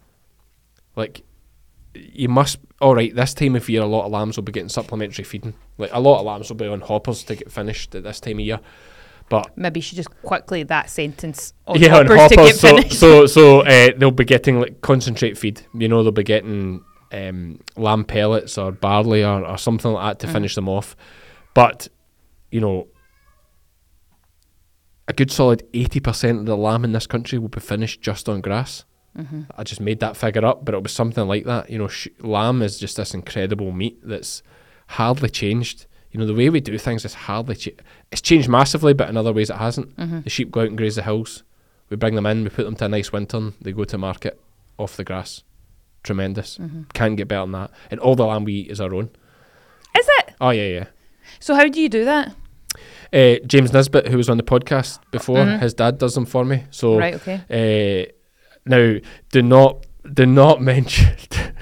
Like 0.96 1.24
you 1.96 2.30
must. 2.30 2.60
All 2.80 2.96
right, 2.96 3.14
this 3.14 3.34
time 3.34 3.56
of 3.56 3.68
year, 3.68 3.82
a 3.82 3.86
lot 3.88 4.06
of 4.06 4.12
lambs 4.12 4.38
will 4.38 4.44
be 4.44 4.52
getting 4.52 4.70
supplementary 4.70 5.24
feeding. 5.26 5.56
Like 5.80 5.90
a 5.92 6.00
lot 6.00 6.20
of 6.20 6.26
lambs 6.28 6.50
will 6.50 6.56
be 6.58 6.68
on 6.68 6.82
hoppers 6.82 7.24
to 7.24 7.36
get 7.36 7.52
finished 7.52 7.96
at 7.96 8.04
this 8.04 8.20
time 8.20 8.40
of 8.40 8.46
year, 8.46 8.60
but 9.30 9.56
maybe 9.58 9.80
she 9.80 9.96
just 9.96 10.10
quickly 10.24 10.64
that 10.64 10.90
sentence 10.90 11.54
on 11.68 11.80
yeah, 11.80 11.98
on 11.98 12.08
hoppers 12.08 12.30
to 12.30 12.36
get. 12.36 12.56
So, 12.56 12.68
finished. 12.68 13.00
so, 13.00 13.26
so 13.26 13.60
uh, 13.62 13.90
they'll 13.98 14.12
be 14.12 14.26
getting 14.26 14.60
like 14.60 14.82
concentrate 14.82 15.38
feed. 15.38 15.62
You 15.74 15.88
know, 15.88 16.04
they'll 16.04 16.12
be 16.12 16.24
getting 16.24 16.84
um, 17.12 17.60
lamb 17.76 18.06
pellets 18.06 18.58
or 18.58 18.72
barley 18.72 19.24
or, 19.24 19.46
or 19.46 19.58
something 19.58 19.92
like 19.92 20.20
that 20.20 20.28
to 20.28 20.34
finish 20.34 20.56
them 20.56 20.68
off. 20.68 20.96
But 21.54 21.88
you 22.52 22.60
know, 22.60 22.88
a 25.08 25.14
good 25.14 25.32
solid 25.32 25.64
eighty 25.74 26.00
percent 26.00 26.40
of 26.40 26.46
the 26.46 26.58
lamb 26.58 26.84
in 26.84 26.92
this 26.92 27.08
country 27.08 27.38
will 27.38 27.50
be 27.50 27.60
finished 27.60 28.02
just 28.02 28.28
on 28.28 28.42
grass. 28.42 28.86
I 29.58 29.64
just 29.64 29.82
made 29.82 30.00
that 30.00 30.16
figure 30.16 30.46
up, 30.46 30.64
but 30.64 30.74
it 30.74 30.82
was 30.82 30.94
something 30.94 31.28
like 31.28 31.44
that. 31.44 31.70
You 31.70 31.78
know, 31.78 31.90
sh- 31.90 32.08
lamb 32.22 32.62
is 32.62 32.80
just 32.80 32.96
this 32.96 33.14
incredible 33.14 33.74
meat 33.74 34.00
that's 34.02 34.42
hardly 34.88 35.30
changed. 35.30 35.88
You 36.12 36.20
know, 36.20 36.26
the 36.26 36.34
way 36.34 36.50
we 36.50 36.60
do 36.60 36.78
things 36.78 37.06
is 37.06 37.14
hardly 37.14 37.56
cha- 37.56 37.72
it's 38.12 38.22
changed 38.22 38.50
massively, 38.50 38.94
but 38.94 39.10
in 39.10 39.18
other 39.18 39.32
ways 39.34 39.50
it 39.50 39.58
hasn't. 39.58 39.96
The 40.24 40.30
sheep 40.30 40.52
go 40.52 40.62
out 40.62 40.68
and 40.68 40.78
graze 40.78 40.96
the 40.96 41.04
hills. 41.04 41.44
We 41.90 41.98
bring 41.98 42.16
them 42.16 42.26
in, 42.26 42.44
we 42.44 42.50
put 42.50 42.66
them 42.66 42.76
to 42.78 42.86
a 42.86 42.90
nice 42.90 43.12
winter, 43.12 43.52
they 43.62 43.72
go 43.72 43.84
to 43.84 43.98
market 43.98 44.40
off 44.78 44.96
the 44.98 45.04
grass. 45.04 45.44
Tremendous. 46.04 46.60
Can't 46.94 47.18
get 47.18 47.28
better 47.28 47.42
than 47.42 47.52
that. 47.54 47.72
And 47.92 48.00
all 48.00 48.16
the 48.16 48.26
lamb 48.26 48.44
we 48.46 48.54
eat 48.54 48.72
is 48.72 48.80
our 48.82 48.94
own. 48.94 49.10
Is 49.98 50.08
it? 50.20 50.34
Oh 50.42 50.50
yeah, 50.52 50.68
yeah. 50.68 50.86
So 51.40 51.54
how 51.56 51.68
do 51.68 51.82
you 51.82 51.90
do 51.90 52.06
that? 52.06 52.34
Uh, 53.12 53.36
James 53.46 53.74
Nisbet, 53.74 54.08
who 54.08 54.18
was 54.18 54.30
on 54.30 54.38
the 54.38 54.44
podcast 54.44 55.00
before, 55.12 55.44
his 55.46 55.74
dad 55.74 55.98
does 55.98 56.14
them 56.16 56.26
for 56.26 56.46
me. 56.46 56.64
So 56.72 56.98
Right, 56.98 57.16
okay. 57.16 57.42
Uh, 57.50 58.12
now, 58.66 59.00
do 59.32 59.42
not 59.42 59.86
do 60.14 60.26
not 60.26 60.62
mention. 60.74 61.16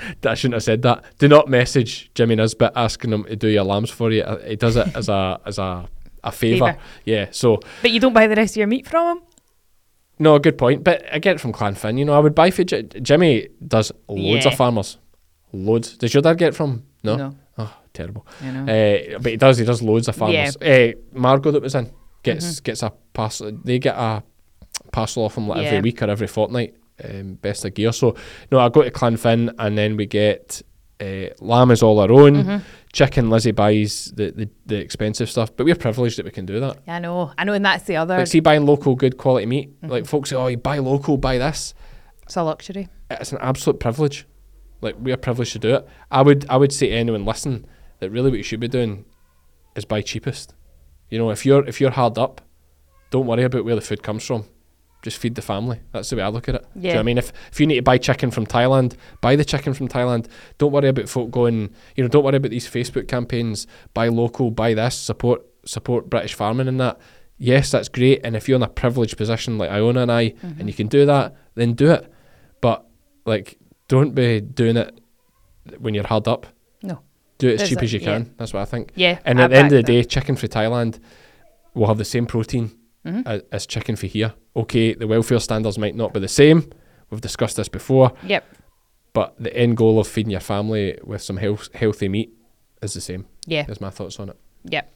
that 0.22 0.32
I 0.32 0.34
shouldn't 0.36 0.56
have 0.56 0.64
said 0.64 0.82
that. 0.84 1.04
Do 1.20 1.28
not 1.28 1.48
message 1.48 2.12
Jimmy 2.16 2.36
Nisbet 2.36 2.72
asking 2.76 3.12
him 3.14 3.24
to 3.26 3.36
do 3.36 3.48
your 3.48 3.64
lambs 3.64 3.90
for 3.90 4.12
you. 4.12 4.24
He 4.48 4.56
does 4.56 4.76
it 4.76 4.88
as 4.96 5.10
a 5.10 5.40
as 5.46 5.58
a 5.60 5.88
a 6.24 6.32
favour. 6.32 6.68
Favour. 6.68 6.80
Yeah. 7.06 7.28
So 7.32 7.60
But 7.82 7.92
you 7.92 8.00
don't 8.00 8.14
buy 8.14 8.28
the 8.28 8.36
rest 8.36 8.54
of 8.54 8.58
your 8.58 8.68
meat 8.68 8.88
from 8.88 9.18
him? 9.18 9.24
no, 10.20 10.40
good 10.40 10.58
point. 10.58 10.84
But 10.84 11.04
I 11.14 11.20
get 11.20 11.36
it 11.36 11.40
from 11.40 11.54
Clanfin. 11.54 11.98
You 12.00 12.06
know, 12.06 12.14
I 12.14 12.20
would 12.20 12.34
buy 12.36 12.50
for 12.52 12.64
J- 12.64 12.84
Jimmy. 13.02 13.48
Does 13.66 13.92
loads 14.10 14.46
Yeah. 14.46 14.52
of 14.52 14.58
farmers. 14.58 14.98
Loads. 15.54 15.96
Does 15.98 16.14
your 16.14 16.22
dad 16.24 16.38
get 16.38 16.56
from? 16.56 16.84
No. 17.04 17.16
No. 17.16 17.36
Oh, 17.60 17.74
terrible. 17.94 18.26
I 18.42 18.52
know. 18.52 18.62
Uh, 18.64 19.20
but 19.20 19.32
he 19.32 19.38
does. 19.38 19.58
He 19.60 19.66
does 19.66 19.82
loads 19.82 20.08
of 20.08 20.16
farmers. 20.16 20.58
Uh, 20.58 20.92
Margot 21.14 21.52
that 21.52 21.62
was 21.62 21.76
in 21.76 21.92
gets 22.24 22.46
Mm-hmm. 22.46 22.64
gets 22.64 22.84
a 22.84 22.92
parcel. 23.14 23.52
They 23.64 23.80
get 23.80 23.96
a 23.96 24.24
parcel 24.92 25.24
off 25.24 25.38
him 25.38 25.48
like 25.48 25.66
every 25.66 25.82
week 25.82 26.02
or 26.02 26.10
every 26.10 26.28
fortnight. 26.28 26.76
Um, 27.04 27.36
best 27.36 27.64
of 27.64 27.76
gear. 27.76 27.92
So 27.92 28.16
no, 28.52 28.60
I 28.60 28.70
go 28.70 28.82
to 28.82 28.90
Clanfin 28.90 29.54
and 29.60 29.78
then 29.78 29.98
we 29.98 30.08
get 30.08 30.64
uh, 31.00 31.28
lamb 31.40 31.72
is 31.72 31.84
all 31.84 32.00
our 32.00 32.12
own. 32.12 32.36
Mm-hmm. 32.36 32.58
Chicken 32.94 33.30
Lizzie 33.30 33.52
buys 33.52 34.12
the, 34.16 34.32
the 34.32 34.50
the 34.66 34.78
expensive 34.78 35.30
stuff, 35.30 35.56
but 35.56 35.66
we're 35.66 35.76
privileged 35.76 36.18
that 36.18 36.26
we 36.26 36.32
can 36.32 36.46
do 36.46 36.60
that. 36.60 36.80
I 36.88 37.00
know. 37.00 37.32
I 37.38 37.44
know, 37.44 37.54
and 37.54 37.64
that's 37.64 37.84
the 37.84 37.98
other. 37.98 38.18
Like, 38.18 38.28
see, 38.28 38.40
buying 38.40 38.66
local, 38.66 38.96
good 38.96 39.18
quality 39.18 39.46
meat. 39.46 39.76
Mm-hmm. 39.76 39.92
Like 39.92 40.06
folks 40.06 40.32
say, 40.32 40.36
oh, 40.36 40.48
you 40.48 40.58
buy 40.58 40.80
local, 40.80 41.18
buy 41.18 41.38
this. 41.38 41.74
It's 42.24 42.36
a 42.36 42.44
luxury. 42.44 42.90
It's 43.12 43.32
an 43.32 43.38
absolute 43.42 43.80
privilege. 43.80 44.26
Like 44.82 44.96
we 45.00 45.12
are 45.12 45.18
privileged 45.18 45.54
to 45.54 45.60
do 45.60 45.76
it. 45.76 45.88
I 46.12 46.22
would 46.22 46.46
I 46.50 46.58
would 46.58 46.74
say 46.74 46.90
to 46.90 46.96
anyone 46.96 47.26
listen 47.26 47.66
that 48.00 48.10
really 48.10 48.30
what 48.30 48.38
you 48.38 48.44
should 48.44 48.60
be 48.60 48.68
doing 48.68 49.06
is 49.76 49.86
buy 49.86 50.02
cheapest. 50.02 50.54
You 51.10 51.18
know, 51.20 51.30
if 51.30 51.46
you're 51.46 51.66
if 51.68 51.80
you're 51.80 51.92
hard 51.92 52.18
up, 52.18 52.42
don't 53.12 53.28
worry 53.28 53.44
about 53.44 53.66
where 53.66 53.76
the 53.76 53.82
food 53.82 54.04
comes 54.04 54.26
from. 54.26 54.46
Just 55.04 55.18
feed 55.20 55.36
the 55.36 55.42
family. 55.42 55.80
That's 55.92 56.10
the 56.10 56.16
way 56.16 56.24
I 56.24 56.28
look 56.30 56.50
at 56.50 56.56
it. 56.56 56.66
Do 56.74 56.80
you 56.82 56.88
know 56.90 56.96
what 56.96 57.00
I 57.00 57.04
mean? 57.04 57.18
If 57.18 57.32
if 57.52 57.60
you 57.60 57.68
need 57.68 57.76
to 57.76 57.82
buy 57.84 57.98
chicken 57.98 58.32
from 58.32 58.46
Thailand, 58.46 58.96
buy 59.22 59.36
the 59.36 59.46
chicken 59.46 59.74
from 59.74 59.88
Thailand. 59.88 60.28
Don't 60.58 60.72
worry 60.72 60.90
about 60.90 61.08
folk 61.08 61.30
going. 61.32 61.70
You 61.96 62.04
know, 62.04 62.08
don't 62.10 62.24
worry 62.24 62.36
about 62.38 62.52
these 62.52 62.68
Facebook 62.68 63.08
campaigns. 63.08 63.68
Buy 63.94 64.08
local. 64.08 64.50
Buy 64.52 64.74
this. 64.74 64.96
Support 64.96 65.44
support 65.66 66.10
British 66.10 66.34
farming 66.34 66.68
and 66.68 66.80
that. 66.80 67.00
Yes, 67.38 67.70
that's 67.72 67.88
great. 67.90 68.22
And 68.24 68.36
if 68.36 68.50
you're 68.50 68.56
in 68.56 68.64
a 68.64 68.68
privileged 68.68 69.16
position 69.18 69.58
like 69.60 69.70
Iona 69.70 70.02
and 70.02 70.12
I, 70.12 70.30
Mm-hmm. 70.32 70.60
and 70.60 70.68
you 70.68 70.74
can 70.74 70.88
do 70.88 71.06
that, 71.06 71.36
then 71.54 71.74
do 71.74 71.92
it. 71.92 72.12
But 72.62 72.84
like, 73.26 73.60
don't 73.88 74.16
be 74.16 74.42
doing 74.42 74.78
it 74.78 75.00
when 75.78 75.94
you're 75.94 76.08
hard 76.08 76.28
up. 76.28 76.48
No. 76.82 77.02
Do 77.38 77.50
it 77.50 77.54
as 77.54 77.58
There's 77.60 77.70
cheap 77.70 77.80
a- 77.80 77.84
as 77.84 77.94
you 77.94 78.00
yeah. 78.00 78.06
can. 78.06 78.34
That's 78.38 78.52
what 78.54 78.62
I 78.62 78.66
think. 78.66 78.92
Yeah. 78.96 79.20
And 79.24 79.40
I 79.40 79.44
at 79.44 79.50
the 79.52 79.58
end 79.58 79.66
of 79.68 79.72
the 79.72 79.78
that. 79.78 79.86
day, 79.86 80.04
chicken 80.04 80.36
from 80.36 80.50
Thailand 80.50 81.00
will 81.76 81.86
have 81.88 82.00
the 82.00 82.06
same 82.06 82.26
protein 82.26 82.72
Mm-hmm. 83.08 83.28
as, 83.28 83.42
as 83.52 83.66
chicken 83.66 83.96
for 83.96 84.08
here. 84.08 84.34
Okay, 84.56 84.94
the 84.94 85.08
welfare 85.08 85.40
standards 85.40 85.78
might 85.78 85.96
not 85.96 86.14
be 86.14 86.20
the 86.20 86.28
same. 86.28 86.70
We've 87.10 87.22
discussed 87.22 87.56
this 87.58 87.70
before, 87.70 88.12
Yep. 88.24 88.44
but 89.14 89.36
the 89.40 89.56
end 89.56 89.78
goal 89.78 90.00
of 90.00 90.08
feeding 90.08 90.32
your 90.32 90.42
family 90.42 90.98
with 91.04 91.22
some 91.22 91.38
health, 91.38 91.74
healthy 91.74 92.10
meat 92.10 92.34
is 92.82 92.94
the 92.94 93.02
same. 93.02 93.26
Yeah. 93.46 93.66
Is 93.70 93.80
my 93.80 93.90
thoughts 93.90 94.20
on 94.20 94.30
it. 94.30 94.38
Yep. 94.66 94.92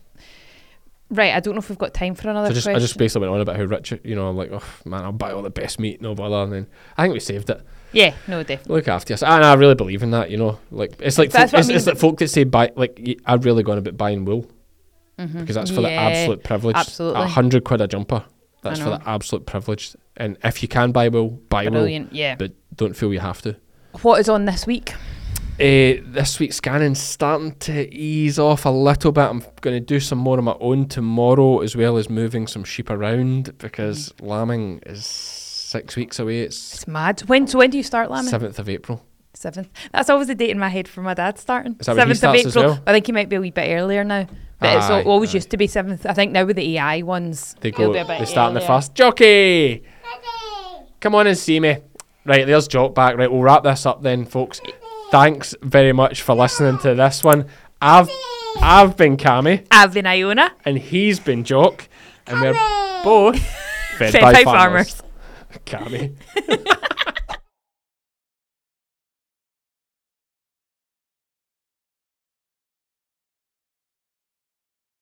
Right. 1.10 1.34
I 1.34 1.39
don't 1.41 1.56
know 1.56 1.60
if 1.60 1.67
we've 1.69 1.78
got 1.78 1.93
time 1.93 2.15
for 2.15 2.30
another 2.30 2.47
So 2.47 2.52
I 2.52 2.54
just, 2.54 2.67
I 2.67 2.71
question. 2.71 2.88
just 2.88 2.97
basically 2.97 3.28
went 3.28 3.36
on 3.36 3.41
about 3.41 3.58
how 3.58 3.63
rich, 3.63 3.93
you 4.04 4.15
know, 4.15 4.28
I'm 4.30 4.38
like, 4.38 4.50
oh 4.52 4.63
man, 4.86 5.04
I'll 5.04 5.12
buy 5.12 5.32
all 5.32 5.41
the 5.41 5.50
best 5.50 5.78
meat, 5.80 6.02
no 6.02 6.15
bother. 6.15 6.36
And 6.43 6.54
then 6.54 6.67
I 6.97 7.04
think 7.04 7.13
we 7.13 7.19
saved 7.19 7.50
it. 7.50 7.62
yeah. 7.91 8.13
No, 8.28 8.43
definitely. 8.43 8.76
Look 8.76 8.88
after 8.88 9.13
yourself. 9.13 9.32
And 9.34 9.43
I 9.43 9.54
really 9.56 9.76
believe 9.76 10.04
in 10.04 10.12
that, 10.12 10.32
you 10.32 10.38
know. 10.38 10.60
Like 10.71 10.93
it's 11.02 11.17
like 11.17 11.32
That's 11.32 11.52
folk, 11.52 11.58
what 11.60 11.65
I 11.69 11.76
it's, 11.76 11.78
it's 11.80 11.88
like 11.88 11.97
folk 11.97 12.17
that 12.19 12.30
say 12.30 12.45
buy 12.45 12.71
like 12.78 12.97
y- 13.02 13.17
I've 13.26 13.43
really 13.43 13.63
gone 13.63 13.78
about 13.78 13.97
buying 13.97 14.24
wool 14.24 14.50
because 15.17 15.56
that's 15.56 15.69
for 15.71 15.82
the 15.82 15.88
Mm-hmm. 15.89 16.00
Absolute 16.00 16.43
privilege. 16.43 16.76
absolutely. 16.76 17.21
a 17.21 17.28
hundred 17.28 17.63
quid 17.63 17.82
a 17.82 17.88
jumper. 17.88 18.24
That's 18.63 18.80
for 18.80 18.89
the 18.91 19.02
absolute 19.10 19.45
privilege. 19.45 19.95
And 20.17 20.38
if 20.43 20.62
you 20.62 20.67
can 20.67 20.91
buy 20.91 21.10
wool, 21.10 21.30
buy. 21.50 21.67
Brilliant. 21.67 22.13
Yeah. 22.13 22.36
But 22.36 22.54
don't 22.76 22.95
feel 22.95 23.12
you 23.13 23.19
have 23.19 23.41
to. 23.43 23.56
What 24.04 24.19
is 24.19 24.30
on 24.30 24.45
this 24.45 24.65
week? 24.67 24.93
Uh, 25.60 26.02
this 26.06 26.39
week's 26.39 26.56
scanning's 26.56 27.00
starting 27.00 27.54
to 27.56 27.93
ease 27.93 28.39
off 28.39 28.65
a 28.65 28.69
little 28.69 29.12
bit. 29.12 29.21
I'm 29.30 29.43
going 29.62 29.76
to 29.76 29.80
do 29.80 30.00
some 30.00 30.17
more 30.17 30.38
on 30.38 30.43
my 30.45 30.56
own 30.60 30.88
tomorrow, 30.88 31.60
as 31.60 31.76
well 31.76 31.97
as 31.97 32.10
moving 32.10 32.47
some 32.47 32.63
sheep 32.63 32.89
around 32.89 33.56
because 33.60 34.13
lambing 34.21 34.80
is 34.86 35.06
six 35.06 35.95
weeks 35.95 36.19
away. 36.19 36.41
It's 36.41 36.74
It's 36.76 36.88
mad. 36.88 37.21
When 37.21 37.45
so 37.47 37.58
when 37.60 37.69
do 37.69 37.78
you 37.78 37.84
start 37.84 38.10
lambing? 38.10 38.30
seventh 38.32 38.58
of 38.60 38.69
April. 38.69 39.06
Seventh. 39.34 39.69
That's 39.91 40.10
always 40.10 40.30
a 40.30 40.36
date 40.36 40.50
in 40.52 40.60
my 40.60 40.69
head 40.69 40.88
for 40.88 41.02
my 41.02 41.13
dad 41.13 41.38
starting. 41.38 41.76
Is 41.80 41.86
that 41.86 41.95
when 41.95 42.08
he 42.08 42.13
Seventh 42.15 42.45
of 42.45 42.52
April. 42.52 42.63
well? 42.74 42.84
I 42.88 42.91
think 42.93 43.06
he 43.06 43.12
might 43.12 43.30
be 43.30 43.36
a 43.36 43.41
wee 43.41 43.52
bit 43.52 43.69
earlier 43.76 44.04
now. 44.04 44.28
But 44.62 44.78
it's 44.78 44.86
Aye, 44.86 45.04
always 45.04 45.32
aye. 45.32 45.34
used 45.39 45.50
to 45.52 45.58
be 45.58 45.67
seventh. 45.67 46.06
I 46.06 46.13
think 46.13 46.32
now 46.32 46.45
with 46.45 46.56
the 46.56 46.78
AI 46.78 47.02
ones, 47.02 47.56
They 47.62 47.71
he'll 47.71 47.88
go. 47.88 47.93
be 47.93 48.00
a 48.00 48.06
bit 48.06 48.19
They 48.19 48.26
start 48.26 48.50
in 48.50 48.54
the 48.54 48.60
earlier. 48.62 48.67
first. 48.80 48.93
Jockey, 48.95 49.84
come 51.02 51.15
on 51.15 51.28
and 51.28 51.38
see 51.38 51.60
me. 51.60 51.78
Right, 52.26 52.45
there's 52.45 52.67
Jock 52.67 52.93
back. 52.95 53.17
Right, 53.17 53.30
we'll 53.32 53.41
wrap 53.41 53.63
this 53.63 53.86
up 53.86 54.04
then, 54.04 54.24
folks. 54.26 54.62
Thanks 55.10 55.56
very 55.62 55.91
much 55.91 56.21
for 56.21 56.36
listening 56.36 56.78
to 56.80 56.93
this 56.95 57.24
one. 57.24 57.47
I've 57.82 58.10
I've 58.62 58.95
been 58.95 59.17
Cammy 59.17 59.65
I've 59.71 59.93
been 59.93 60.06
Iona. 60.06 60.52
and 60.65 60.78
he's 60.78 61.19
been 61.19 61.43
Jock, 61.43 61.89
and 62.28 62.39
we're 62.41 62.54
both 63.04 63.39
fed, 63.97 64.12
Fed 64.12 64.21
by, 64.21 64.34
by 64.34 64.43
farmers. 64.43 64.93
farmers. 64.93 65.04
Cammy. 65.65 66.15